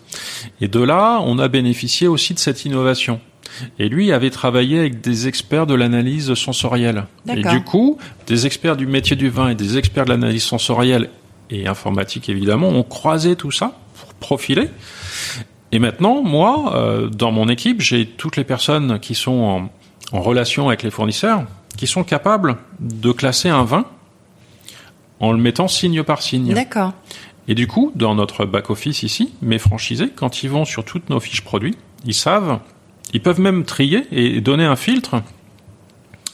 [0.60, 3.20] Et de là, on a bénéficié aussi de cette innovation.
[3.78, 7.04] Et lui avait travaillé avec des experts de l'analyse sensorielle.
[7.28, 11.08] Et du coup, des experts du métier du vin et des experts de l'analyse sensorielle
[11.48, 14.68] et informatique évidemment ont croisé tout ça pour profiler.
[15.72, 19.70] Et maintenant, moi, euh, dans mon équipe, j'ai toutes les personnes qui sont
[20.12, 21.44] en, en relation avec les fournisseurs,
[21.76, 23.84] qui sont capables de classer un vin
[25.20, 26.52] en le mettant signe par signe.
[26.54, 26.92] D'accord.
[27.48, 31.20] Et du coup, dans notre back-office ici, mes franchisés, quand ils vont sur toutes nos
[31.20, 32.58] fiches produits, ils savent,
[33.12, 35.22] ils peuvent même trier et donner un filtre.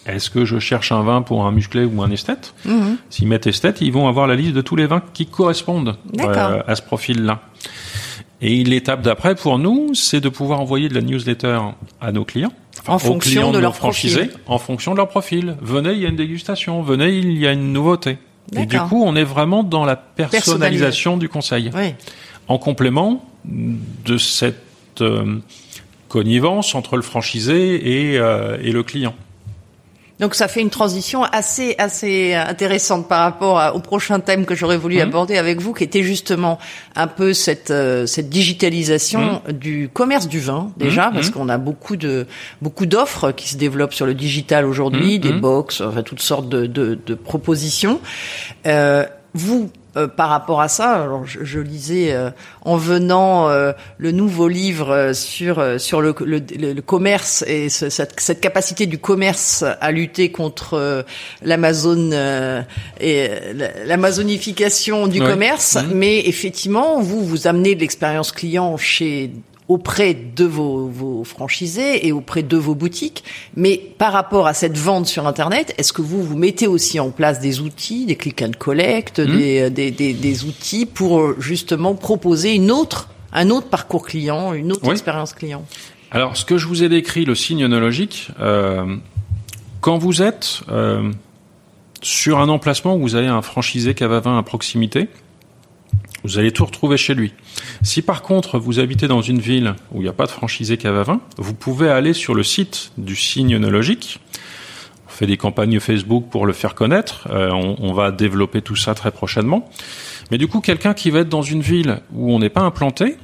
[0.06, 2.96] Est-ce que je cherche un vin pour un musclé ou un esthète Mhm.
[3.08, 6.62] S'ils mettent esthète, ils vont avoir la liste de tous les vins qui correspondent euh,
[6.66, 7.40] à ce profil-là.
[8.42, 11.60] Et l'étape d'après pour nous, c'est de pouvoir envoyer de la newsletter
[12.00, 12.52] à nos clients.
[12.88, 14.40] En aux fonction clients de leur franchisés, profil.
[14.46, 15.56] En fonction de leur profil.
[15.60, 16.82] Venez, il y a une dégustation.
[16.82, 18.18] Venez, il y a une nouveauté.
[18.56, 21.70] Et du coup, on est vraiment dans la personnalisation du conseil.
[21.72, 21.94] Oui.
[22.48, 25.38] En complément de cette euh,
[26.08, 29.14] connivence entre le franchisé et, euh, et le client.
[30.22, 34.54] Donc ça fait une transition assez assez intéressante par rapport à- au prochain thème que
[34.54, 35.02] j'aurais voulu Mhm.
[35.02, 36.58] aborder avec vous, qui était justement
[36.94, 41.14] un peu cette euh, cette digitalisation du commerce du vin déjà, Mhm.
[41.14, 42.26] parce qu'on a beaucoup de
[42.62, 46.66] beaucoup d'offres qui se développent sur le digital aujourd'hui, des box, enfin toutes sortes de
[46.66, 48.00] de, de propositions.
[48.66, 49.04] Euh,
[49.34, 52.30] vous euh, par rapport à ça, alors je, je lisais euh,
[52.64, 57.68] en venant euh, le nouveau livre euh, sur sur le, le, le- le commerce et
[57.68, 61.04] ce- cette, cette capacité du commerce à lutter contre
[61.42, 62.62] l'Amazon euh,
[63.00, 65.26] et la- l'amazonification du Ouais.
[65.28, 65.76] commerce.
[65.76, 65.90] Mhm.
[65.94, 69.30] Mais effectivement, vous vous amenez de l'expérience client chez
[69.72, 73.24] auprès de vos, vos franchisés et auprès de vos boutiques.
[73.56, 77.10] Mais par rapport à cette vente sur Internet, est-ce que vous vous mettez aussi en
[77.10, 79.36] place des outils, des click and collect, Mhm.
[79.38, 84.52] des, des, des, des outils pour euh, justement proposer une autre, un autre parcours client,
[84.52, 84.92] une autre Oui.
[84.92, 85.64] expérience client?
[86.10, 88.96] Alors, ce que je vous ai décrit, le signe œnologique, euh,
[89.80, 91.10] quand vous êtes euh,
[92.02, 95.08] sur un emplacement où vous avez un franchisé cave à vin à proximité,
[96.24, 97.32] vous allez tout retrouver chez lui.
[97.82, 100.76] Si par contre vous habitez dans une ville où il n'y a pas de franchisé
[100.76, 104.20] cave à vin, vous pouvez aller sur le site du signe œnologique.
[105.06, 107.28] On fait des campagnes Facebook pour le faire connaître.
[107.30, 109.68] Euh, on, on va développer tout ça très prochainement.
[110.30, 113.16] Mais du coup, quelqu'un qui va être dans une ville où on n'est pas implanté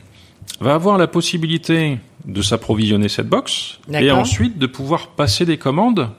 [0.61, 6.11] va avoir la possibilité de s'approvisionner cette box et ensuite de pouvoir passer des commandes,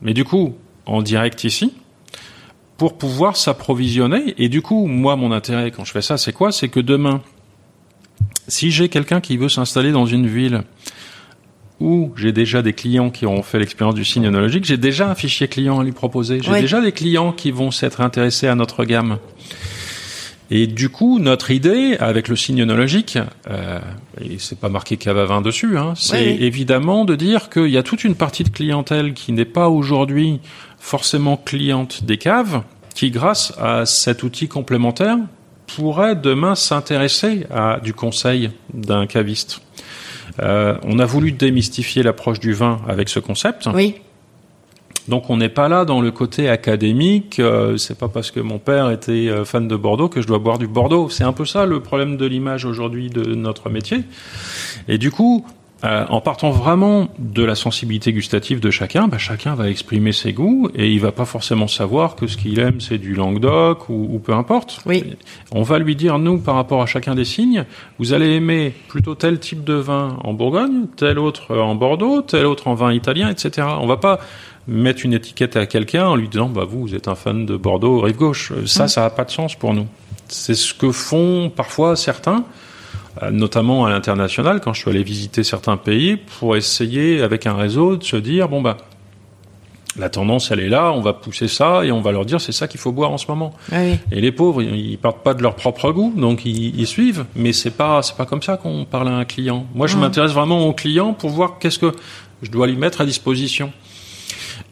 [0.00, 0.54] mais du coup
[0.86, 1.74] en direct ici,
[2.78, 4.34] pour pouvoir s'approvisionner.
[4.38, 6.52] Et du coup, moi, mon intérêt quand je fais ça, c'est quoi?
[6.52, 7.20] C'est que demain,
[8.46, 10.62] si j'ai quelqu'un qui veut s'installer dans une ville
[11.80, 15.14] où j'ai déjà des clients qui ont fait l'expérience du signe œnologique, j'ai déjà un
[15.14, 16.40] fichier client à lui proposer.
[16.40, 19.18] J'ai déjà des clients qui vont s'être intéressés à notre gamme.
[20.50, 23.18] Et du coup, notre idée avec le signe œnologique,
[23.50, 23.80] euh,
[24.18, 26.38] et c'est pas marqué vin dessus, hein, c'est oui.
[26.40, 30.40] évidemment de dire qu'il y a toute une partie de clientèle qui n'est pas aujourd'hui
[30.78, 32.62] forcément cliente des caves,
[32.94, 35.18] qui grâce à cet outil complémentaire
[35.76, 39.60] pourrait demain s'intéresser à du conseil d'un caviste.
[40.40, 43.68] Euh, on a voulu démystifier l'approche du vin avec ce concept.
[43.72, 43.96] Oui,
[45.08, 47.40] Donc on n'est pas là dans le côté académique.
[47.40, 50.38] Euh, c'est pas parce que mon père était euh, fan de Bordeaux que je dois
[50.38, 51.08] boire du Bordeaux.
[51.08, 54.04] C'est un peu ça le problème de l'image aujourd'hui de notre métier.
[54.86, 55.44] Et du coup,
[55.84, 60.32] euh, en partant vraiment de la sensibilité gustative de chacun, bah, chacun va exprimer ses
[60.32, 64.08] goûts et il va pas forcément savoir que ce qu'il aime c'est du Languedoc ou,
[64.10, 64.80] ou peu importe.
[64.86, 65.04] Oui.
[65.52, 67.64] On va lui dire nous par rapport à chacun des signes,
[68.00, 72.46] vous allez aimer plutôt tel type de vin en Bourgogne, tel autre en Bordeaux, tel
[72.46, 73.68] autre en vin italien, etc.
[73.80, 74.18] On va pas
[74.66, 77.56] mettre une étiquette à quelqu'un en lui disant bah vous vous êtes un fan de
[77.56, 78.50] Bordeaux rive gauche.
[78.50, 79.86] Euh, Ça ça a pas de sens pour nous.
[80.26, 82.44] C'est ce que font parfois certains
[83.32, 87.96] notamment à l'international quand je suis allé visiter certains pays pour essayer avec un réseau
[87.96, 88.76] de se dire bon bah
[89.98, 92.52] la tendance elle est là, on va pousser ça et on va leur dire c'est
[92.52, 93.52] ça qu'il faut boire en ce moment.
[93.72, 93.98] oui.
[94.12, 97.24] Et les pauvres, ils partent pas de leur propre goût, donc ils, ils suivent.
[97.34, 99.66] Mais c'est pas, c'est pas comme ça qu'on parle à un client.
[99.74, 100.02] Moi, je Mhm.
[100.02, 101.92] m'intéresse vraiment au client pour voir qu'est-ce que
[102.42, 103.72] je dois lui mettre à disposition.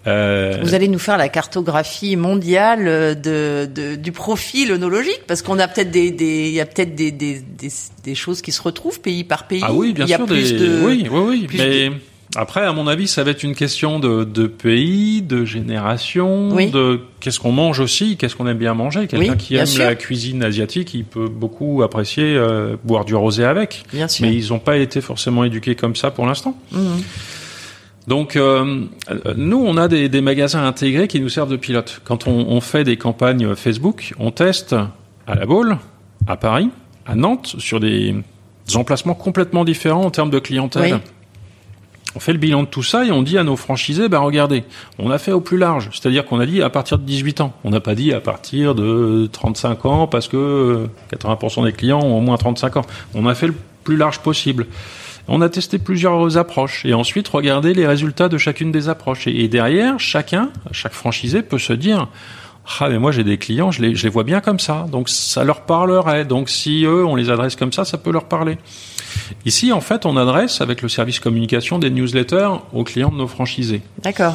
[0.06, 5.42] Euh, Vous allez nous faire la cartographie mondiale euh, de, de- du profil œnologique parce
[5.42, 7.68] qu'on a peut-être des, des il y a peut-être des, des, des,
[8.04, 9.62] des choses qui se retrouvent pays par pays.
[9.64, 10.26] ah oui, bien il y a sûr.
[10.26, 11.46] plus des- de Oui, oui, oui.
[11.48, 11.90] plus Mais
[12.36, 16.70] après, à mon avis, ça va être une question de, de pays, de génération, Oui.
[16.70, 19.06] de qu'est-ce qu'on mange aussi, qu'est-ce qu'on aime bien manger.
[19.06, 19.84] Quelqu'un Oui, qui aime sûr.
[19.84, 23.84] la cuisine asiatique, il peut beaucoup apprécier euh, boire du rosé avec.
[23.92, 24.26] bien sûr.
[24.26, 26.56] Mais ils n'ont pas été forcément éduqués comme ça pour l'instant.
[26.72, 27.02] Mhm.
[28.06, 32.00] Donc, euh, euh, nous, on a des, des magasins intégrés qui nous servent de pilote.
[32.04, 34.74] Quand on, on fait des campagnes Facebook, on teste
[35.26, 35.78] à La Baule,
[36.26, 36.70] à Paris,
[37.04, 38.14] à Nantes, sur des
[38.74, 40.94] emplacements complètement différents en termes de clientèle.
[40.94, 41.00] Oui.
[42.14, 44.64] On fait le bilan de tout ça et on dit à nos franchisés, bah regardez,
[44.98, 45.90] on a fait au plus large.
[45.92, 47.52] C'est-à-dire qu'on a dit à partir de 18 ans.
[47.62, 52.00] On n'a pas dit à partir de 35 ans parce que euh, 80% des clients
[52.00, 52.86] ont au moins 35 ans.
[53.14, 53.54] On a fait le
[53.84, 54.66] plus large possible.
[55.28, 59.26] On a testé plusieurs approches et ensuite regardé les résultats de chacune des approches.
[59.26, 62.08] Et, et derrière, chacun, chaque franchisé peut se dire,
[62.80, 65.08] ah mais moi j'ai des clients, je les, je les vois bien comme ça, donc
[65.08, 66.24] ça leur parlerait.
[66.24, 68.58] Donc si eux on les adresse comme ça, ça peut leur parler.
[69.44, 73.28] Ici en fait on adresse avec le service communication des newsletters aux clients de nos
[73.28, 73.82] franchisés.
[74.02, 74.34] D'accord.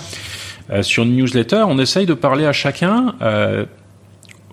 [0.69, 3.15] Euh, sur une newsletter, on essaye de parler à chacun.
[3.21, 3.65] Euh,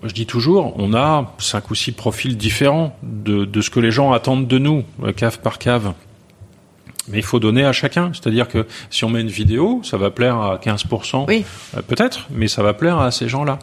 [0.03, 3.91] je dis toujours, on a cinq ou six profils différents de, de ce que les
[3.91, 5.93] gens attendent de nous, euh, cave par cave.
[7.09, 8.11] Mais il faut donner à chacun.
[8.13, 11.43] C'est-à-dire que si on met une vidéo, ça va plaire à 15%, Oui.
[11.77, 13.59] euh, peut-être, mais ça va plaire à ces gens-là.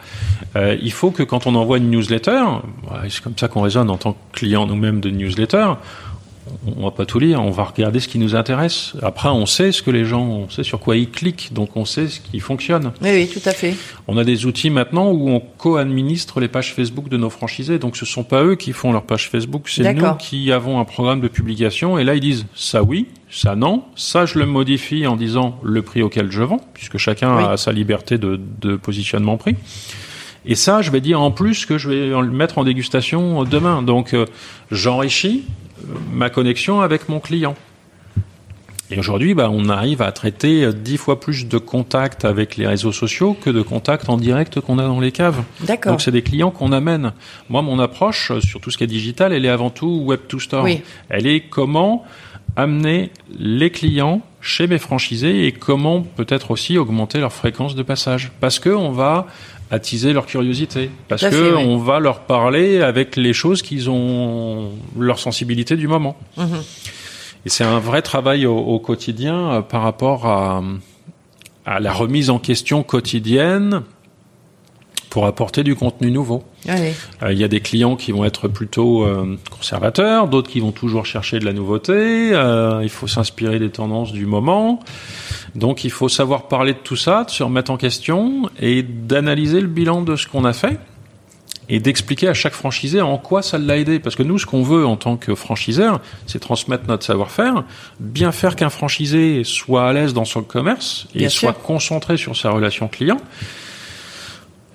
[0.57, 2.43] Euh, il faut que quand on envoie une newsletter,
[2.91, 5.67] ouais, c'est comme ça qu'on raisonne en tant que client nous-mêmes de newsletter,
[6.77, 8.95] on va pas tout lire, on va regarder ce qui nous intéresse.
[9.03, 11.85] Après, on sait ce que les gens, on sait sur quoi ils cliquent, donc on
[11.85, 12.93] sait ce qui fonctionne.
[13.03, 13.75] Oui, oui, tout à fait.
[14.09, 17.79] On a des outils maintenant où on co-administre les pages Facebook de nos franchisés.
[17.79, 20.85] Donc ce sont pas eux qui font leur page Facebook, c'est nous qui avons un
[20.85, 21.99] programme de publication.
[21.99, 25.83] Et là, ils disent ça oui, ça non, ça je le modifie en disant le
[25.83, 27.45] prix auquel je vends, puisque chacun Oui.
[27.45, 29.57] a sa liberté de, de positionnement prix.
[30.49, 33.83] Et ça, je vais dire en plus que je vais le mettre en dégustation demain.
[33.83, 34.27] Donc euh,
[34.71, 35.43] j'enrichis
[36.13, 37.55] ma connexion avec mon client.
[38.91, 42.93] Et aujourd'hui, bah, on arrive à traiter dix fois plus de contacts avec les réseaux
[42.93, 45.43] sociaux que de contacts en direct qu'on a dans les caves.
[45.63, 45.93] D'accord.
[45.93, 47.13] Donc c'est des clients qu'on amène.
[47.49, 50.39] Moi, mon approche sur tout ce qui est digital, elle est avant tout web to
[50.39, 50.63] store.
[50.63, 50.83] Oui.
[51.09, 52.05] Elle est comment
[52.55, 58.31] amener les clients chez mes franchisés et comment peut-être aussi augmenter leur fréquence de passage.
[58.41, 59.27] Parce que on va
[59.71, 60.91] attiser leur curiosité.
[61.09, 61.65] Parce à que oui.
[61.65, 66.17] on va leur parler avec les choses qu'ils ont leur sensibilité du moment.
[66.37, 66.63] Mhm.
[67.45, 70.63] Et c'est un vrai travail au, au quotidien euh, par rapport à,
[71.65, 73.83] à la remise en question quotidienne
[75.11, 76.43] pour apporter du contenu nouveau.
[76.69, 76.93] Euh,
[77.31, 81.07] Il y a des clients qui vont être plutôt euh, conservateurs, d'autres qui vont toujours
[81.07, 82.31] chercher de la nouveauté.
[82.83, 84.81] il faut s'inspirer des tendances du moment.
[85.55, 89.61] Donc il faut savoir parler de tout ça, de se remettre en question et d'analyser
[89.61, 90.79] le bilan de ce qu'on a fait
[91.69, 93.99] et d'expliquer à chaque franchisé en quoi ça l'a aidé.
[93.99, 97.65] Parce que nous, ce qu'on veut en tant que franchiseur, c'est transmettre notre savoir-faire,
[97.99, 101.63] bien faire qu'un franchisé soit à l'aise dans son commerce et Bien soit sûr.
[101.63, 103.19] concentré sur sa relation client.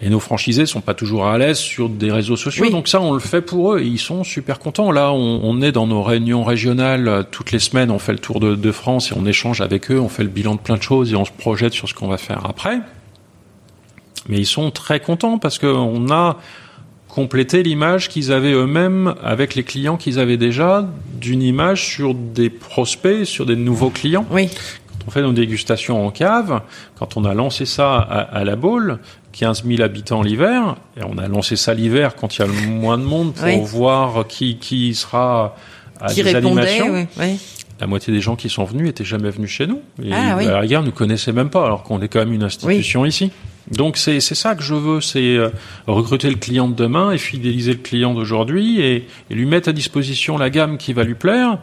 [0.04, 2.72] Et nos franchisés sont pas toujours à l'aise sur des réseaux sociaux, Oui.
[2.72, 4.92] donc ça on le fait pour eux et ils sont super contents.
[4.92, 8.18] Là, on, on est dans nos réunions régionales euh, toutes les semaines, on fait le
[8.20, 10.76] tour de, de France et on échange avec eux, on fait le bilan de plein
[10.78, 12.80] de choses et on se projette sur ce qu'on va faire après.
[14.28, 16.38] Mais ils sont très contents parce qu'on a
[17.08, 20.88] complété l'image qu'ils avaient eux-mêmes avec les clients qu'ils avaient déjà,
[21.20, 24.26] d'une image sur des prospects, sur des nouveaux clients.
[24.32, 24.48] Oui.
[24.48, 26.62] Quand on fait nos dégustations en cave,
[26.98, 29.00] quand on a lancé ça à, à la Baule,
[29.32, 32.54] 15 000 habitants l'hiver, et on a lancé ça l'hiver quand il y a le
[32.70, 33.60] moins de monde pour Oui.
[33.64, 35.56] voir qui, qui sera
[36.00, 36.94] à Qui des répondait, animations.
[36.94, 37.06] oui.
[37.20, 37.40] oui.
[37.80, 39.82] La moitié des gens qui sont venus étaient jamais venus chez nous.
[40.04, 43.06] Et Ah, à la nous connaissaient même pas, alors qu'on est quand même une institution
[43.06, 43.32] ici.
[43.72, 45.50] Donc c'est c'est ça que je veux, c'est euh,
[45.88, 49.72] recruter le client de demain et fidéliser le client d'aujourd'hui et, et lui mettre à
[49.72, 51.58] disposition la gamme qui va lui plaire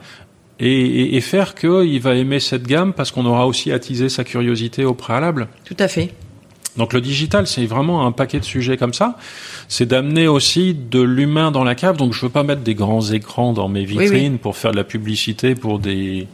[0.60, 4.24] et, et, et faire qu'il va aimer cette gamme parce qu'on aura aussi attisé sa
[4.24, 5.48] curiosité au préalable.
[5.64, 6.12] Tout à fait.
[6.78, 9.18] Donc le digital, c'est vraiment un paquet de sujets comme ça.
[9.68, 11.96] C'est d'amener aussi de l'humain dans la cave.
[11.96, 14.76] Donc je veux pas mettre des grands écrans dans mes Oui, vitrines pour faire de
[14.76, 16.26] la publicité pour des,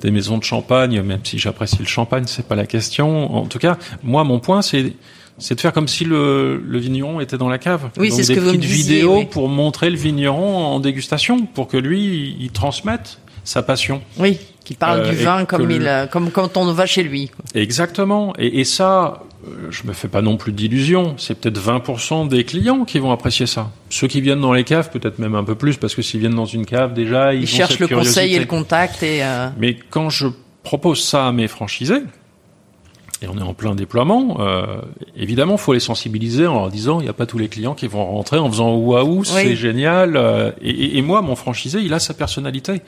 [0.00, 3.36] des maisons de champagne, même si j'apprécie le champagne, c'est pas la question.
[3.36, 4.94] En tout cas, moi, mon point, c'est
[5.38, 7.88] c'est de faire comme si le, le vigneron était dans la cave.
[7.96, 9.24] Oui, c'est ce des que vous me petites disiez, vidéos oui.
[9.30, 14.02] pour montrer le vigneron en dégustation, pour que lui, il transmette sa passion.
[14.18, 14.38] Oui.
[14.64, 17.30] Qui parle Euh, du vin comme, il, euh, comme quand on va chez lui.
[17.54, 18.34] Exactement.
[18.38, 19.22] Et, et ça,
[19.70, 21.14] je me fais pas non plus d'illusions.
[21.18, 23.70] C'est peut-être 20% des clients qui vont apprécier ça.
[23.90, 26.34] Ceux qui viennent dans les caves, peut-être même un peu plus, parce que s'ils viennent
[26.34, 29.22] dans une cave, déjà, ils, Ils ont cherchent cette le conseil et le contact et
[29.22, 30.26] euh, Mais quand je
[30.62, 32.02] propose ça à mes franchisés,
[33.22, 34.80] et on est en plein déploiement, euh,
[35.16, 37.86] évidemment, faut les sensibiliser en leur disant, il n'y a pas tous les clients qui
[37.86, 40.16] vont rentrer en faisant waouh, c'est génial.
[40.16, 42.80] euh, et, et- et moi, mon franchisé, il a sa personnalité.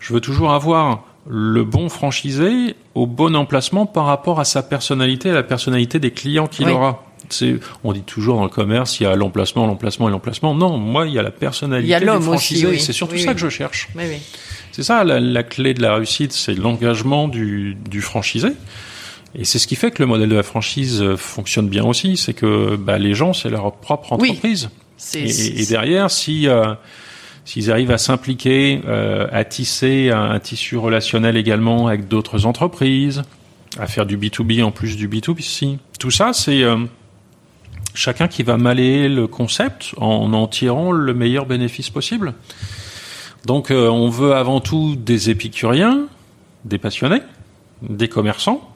[0.00, 5.30] Je veux toujours avoir le bon franchisé au bon emplacement par rapport à sa personnalité,
[5.30, 6.72] à la personnalité des clients qu'il Oui.
[6.72, 7.04] aura.
[7.28, 10.54] C'est, on dit toujours dans le commerce, il y a l'emplacement, l'emplacement et l'emplacement.
[10.54, 12.66] Non, moi, il y a la personnalité Il y a du franchisé.
[12.66, 12.80] oui.
[12.80, 13.88] C'est surtout Oui, ça que je cherche.
[14.72, 18.48] C'est ça la, la clé de la réussite, c'est l'engagement du, du franchisé.
[19.36, 22.16] Et c'est ce qui fait que le modèle de la franchise euh, fonctionne bien aussi,
[22.16, 24.70] c'est que bah, les gens, c'est leur propre entreprise.
[25.14, 26.74] Et, et derrière, si euh,
[27.44, 33.22] s'ils arrivent à s'impliquer, euh, à tisser un, tissu relationnel également avec d'autres entreprises,
[33.78, 36.76] à faire du B2B en plus du B2C, tout ça, c'est euh,
[37.94, 42.34] chacun qui va malayer le concept en en tirant le meilleur bénéfice possible.
[43.46, 46.06] Donc euh, on veut avant tout des épicuriens,
[46.64, 47.22] des passionnés,
[47.82, 48.69] des commerçants,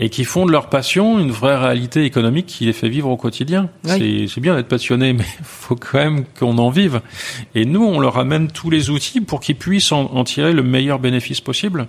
[0.00, 3.16] et qui font de leur passion une vraie réalité économique qui les fait vivre au
[3.16, 3.68] quotidien.
[3.84, 4.28] Oui.
[4.32, 7.00] C'est bien d'être passionné, mais faut quand même qu'on en vive.
[7.54, 10.62] Et nous, on leur amène tous les outils pour qu'ils puissent en, en, tirer le
[10.62, 11.86] meilleur bénéfice possible.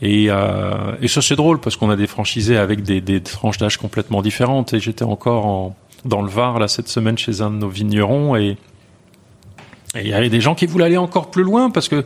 [0.00, 3.58] Et, euh, et ça, c'est drôle parce qu'on a des franchisés avec des, des tranches
[3.58, 4.72] d'âge complètement différentes.
[4.72, 8.36] Et j'étais encore en, dans le Var là cette semaine chez un de nos vignerons
[8.36, 8.56] et
[9.94, 12.04] et il y avait des gens qui voulaient aller encore plus loin parce que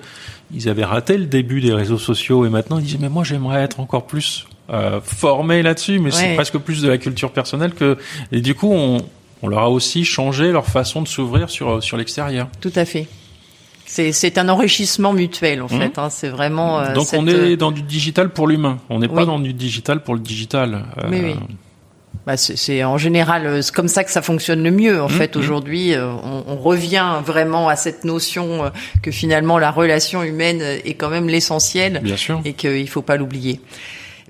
[0.55, 3.61] ils avaient raté le début des réseaux sociaux et maintenant ils disaient mais moi j'aimerais
[3.63, 6.19] être encore plus euh, formé là-dessus mais ouais.
[6.19, 7.99] c'est presque plus de la culture personnelle que
[8.31, 9.05] et du coup on,
[9.43, 12.49] on leur a aussi changé leur façon de s'ouvrir sur sur l'extérieur.
[12.61, 13.07] Tout à fait.
[13.85, 15.79] C'est un enrichissement mutuel en mmh.
[15.81, 15.99] fait.
[15.99, 16.81] Hein, c'est vraiment.
[16.81, 17.21] Euh, Donc cette...
[17.21, 18.79] on est dans du digital pour l'humain.
[18.89, 19.15] On n'est oui.
[19.15, 20.85] pas dans du digital pour le digital.
[20.99, 21.35] Euh, oui, oui.
[22.25, 25.03] Bah c'est en général c'est comme ça que ça fonctionne le mieux.
[25.03, 25.39] En mmh, fait, mmh.
[25.41, 28.71] aujourd'hui, on, on, revient vraiment à cette notion
[29.03, 32.01] que finalement la relation humaine est quand même l'essentiel
[32.45, 33.61] et qu'il faut pas l'oublier.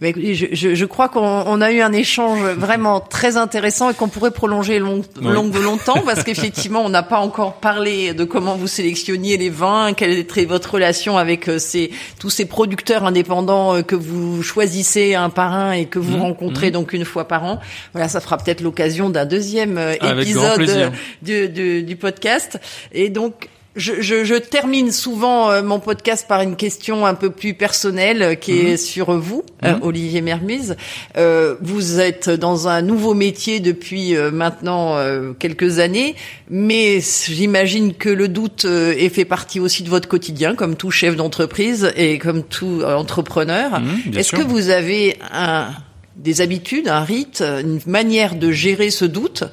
[0.00, 4.08] Mais je, je, je crois qu'on a eu un échange vraiment très intéressant et qu'on
[4.08, 5.28] pourrait prolonger long, oui.
[5.28, 9.92] long, longtemps parce qu'effectivement, on n'a pas encore parlé de comment vous sélectionniez les vins,
[9.92, 15.52] quelle était votre relation avec ces, tous ces producteurs indépendants que vous choisissez un par
[15.52, 16.72] un et que vous mmh, rencontrez mmh.
[16.72, 17.60] donc une fois par an.
[17.92, 22.58] Voilà, ça fera peut-être l'occasion d'un deuxième avec épisode du, du, du podcast.
[22.92, 27.30] Et donc, je, je, je, termine souvent euh, mon podcast par une question un peu
[27.30, 28.76] plus personnelle euh, qui est mmh.
[28.76, 29.66] sur vous, mmh.
[29.66, 30.76] euh, Olivier Mermise.
[31.16, 34.96] Euh, vous êtes dans un nouveau métier depuis euh, maintenant
[35.38, 36.14] quelques années,
[36.50, 41.16] mais j'imagine que le doute est fait partie aussi de votre quotidien, comme tout chef
[41.16, 43.80] d'entreprise et comme tout entrepreneur.
[43.80, 45.70] Mmh, Est-ce que vous avez un
[46.16, 49.44] des habitudes, un rite, une manière de gérer ce doute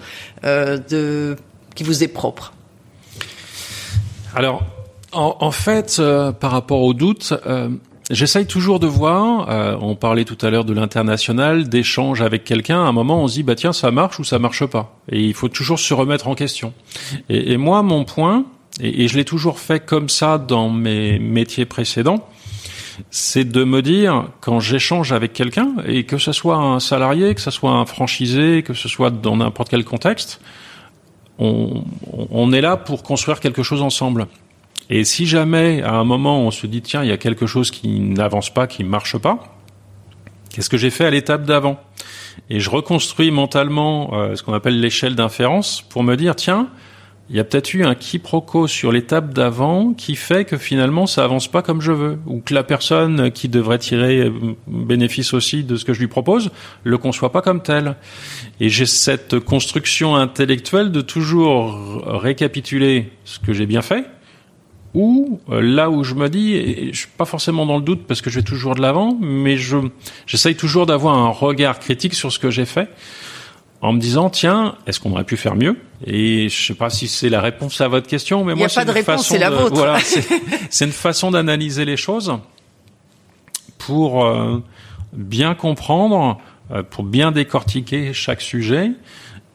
[0.44, 1.36] de,
[1.76, 2.54] qui vous est propre?
[4.36, 4.64] Alors,
[5.12, 7.70] en, en fait, euh, par rapport au doute, euh,
[8.12, 9.50] j'essaye toujours de voir.
[9.50, 12.84] Euh, on parlait tout à l'heure de l'international, d'échanges avec quelqu'un.
[12.84, 15.00] À un moment, on se dit bah tiens, ça marche ou ça marche pas.
[15.12, 16.74] Et il faut toujours se remettre en question.
[17.30, 18.46] Et, et moi, mon point,
[18.80, 22.28] et, et je l'ai toujours fait comme ça dans mes métiers précédents,
[23.12, 27.42] c'est de me dire quand j'échange avec quelqu'un et que ce soit un salarié, que
[27.42, 30.42] ce soit un franchisé, que ce soit dans n'importe quel contexte
[31.40, 31.84] on,
[32.32, 34.28] on, est là pour construire quelque chose ensemble.
[34.90, 37.72] Et si jamais, à un moment, on se dit, tiens, il y a quelque chose
[37.72, 39.58] qui n'avance pas, qui ne marche pas,
[40.50, 41.80] qu'est-ce que j'ai fait à l'étape d'avant?
[42.50, 46.70] Et je reconstruis mentalement euh, ce qu'on appelle l'échelle d'inférence pour me dire, tiens,
[47.30, 51.24] il y a peut-être eu un quiproquo sur l'étape d'avant qui fait que finalement ça
[51.24, 54.32] avance pas comme je veux ou que la personne qui devrait tirer
[54.68, 56.50] bénéfice aussi de ce que je lui propose
[56.84, 57.96] le conçoit pas comme tel.
[58.60, 64.06] Et j'ai cette construction intellectuelle de toujours récapituler ce que j'ai bien fait
[64.96, 68.22] ou euh, là où je me dis, je suis pas forcément dans le doute parce
[68.22, 69.78] que je vais toujours de l'avant, mais je
[70.26, 72.90] j'essaye toujours d'avoir un regard critique sur ce que j'ai fait
[73.82, 75.78] en me disant tiens, est-ce qu'on aurait pu faire mieux?
[76.06, 78.82] Et je sais pas si c'est la réponse à votre question, mais Il moi c'est
[78.84, 79.76] une réponse, façon la de, vôtre.
[79.76, 80.00] voilà,
[80.70, 82.38] c'est une façon d'analyser les choses
[83.78, 84.62] pour euh,
[85.14, 86.40] bien comprendre,
[86.72, 88.92] euh, pour bien décortiquer chaque sujet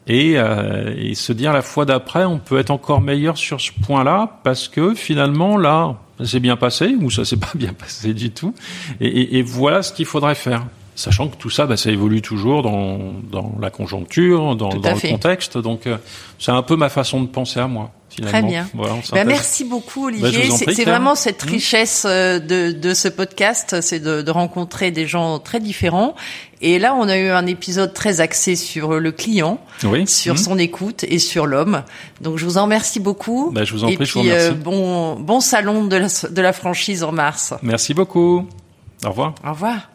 [0.07, 3.71] et, euh, et se dire la fois d'après on peut être encore meilleur sur ce
[3.85, 8.13] point-là parce que finalement là ça s'est bien passé ou ça s'est pas bien passé
[8.13, 8.53] du tout
[9.01, 10.65] et, et, et voilà ce qu'il faudrait faire
[10.95, 12.97] sachant que tout ça, bah, ça évolue toujours dans,
[13.31, 15.09] dans la conjoncture, dans, dans le fait.
[15.09, 15.57] contexte.
[15.57, 15.97] Donc, euh,
[16.39, 17.91] c'est un peu ma façon de penser à moi.
[18.09, 18.39] Finalement.
[18.39, 18.69] Très bien.
[18.73, 20.49] Voilà, ben, merci beaucoup, Bah, Olivier.
[20.49, 22.39] c'est vraiment cette richesse mmh.
[22.39, 26.15] de, de ce podcast, c'est de, de, rencontrer des gens très différents.
[26.61, 30.07] Et là, on a eu un épisode très axé sur le client, oui.
[30.07, 30.37] sur mmh.
[30.37, 31.83] son écoute et sur l'homme.
[32.21, 33.51] Donc, je vous en remercie beaucoup.
[33.53, 34.47] Bah, je vous en et prie, puis, je vous remercie.
[34.47, 37.53] Euh, bon, bon salon de la, de la franchise en mars.
[37.63, 38.47] Merci beaucoup.
[39.03, 39.35] Au revoir.
[39.45, 39.94] Au revoir.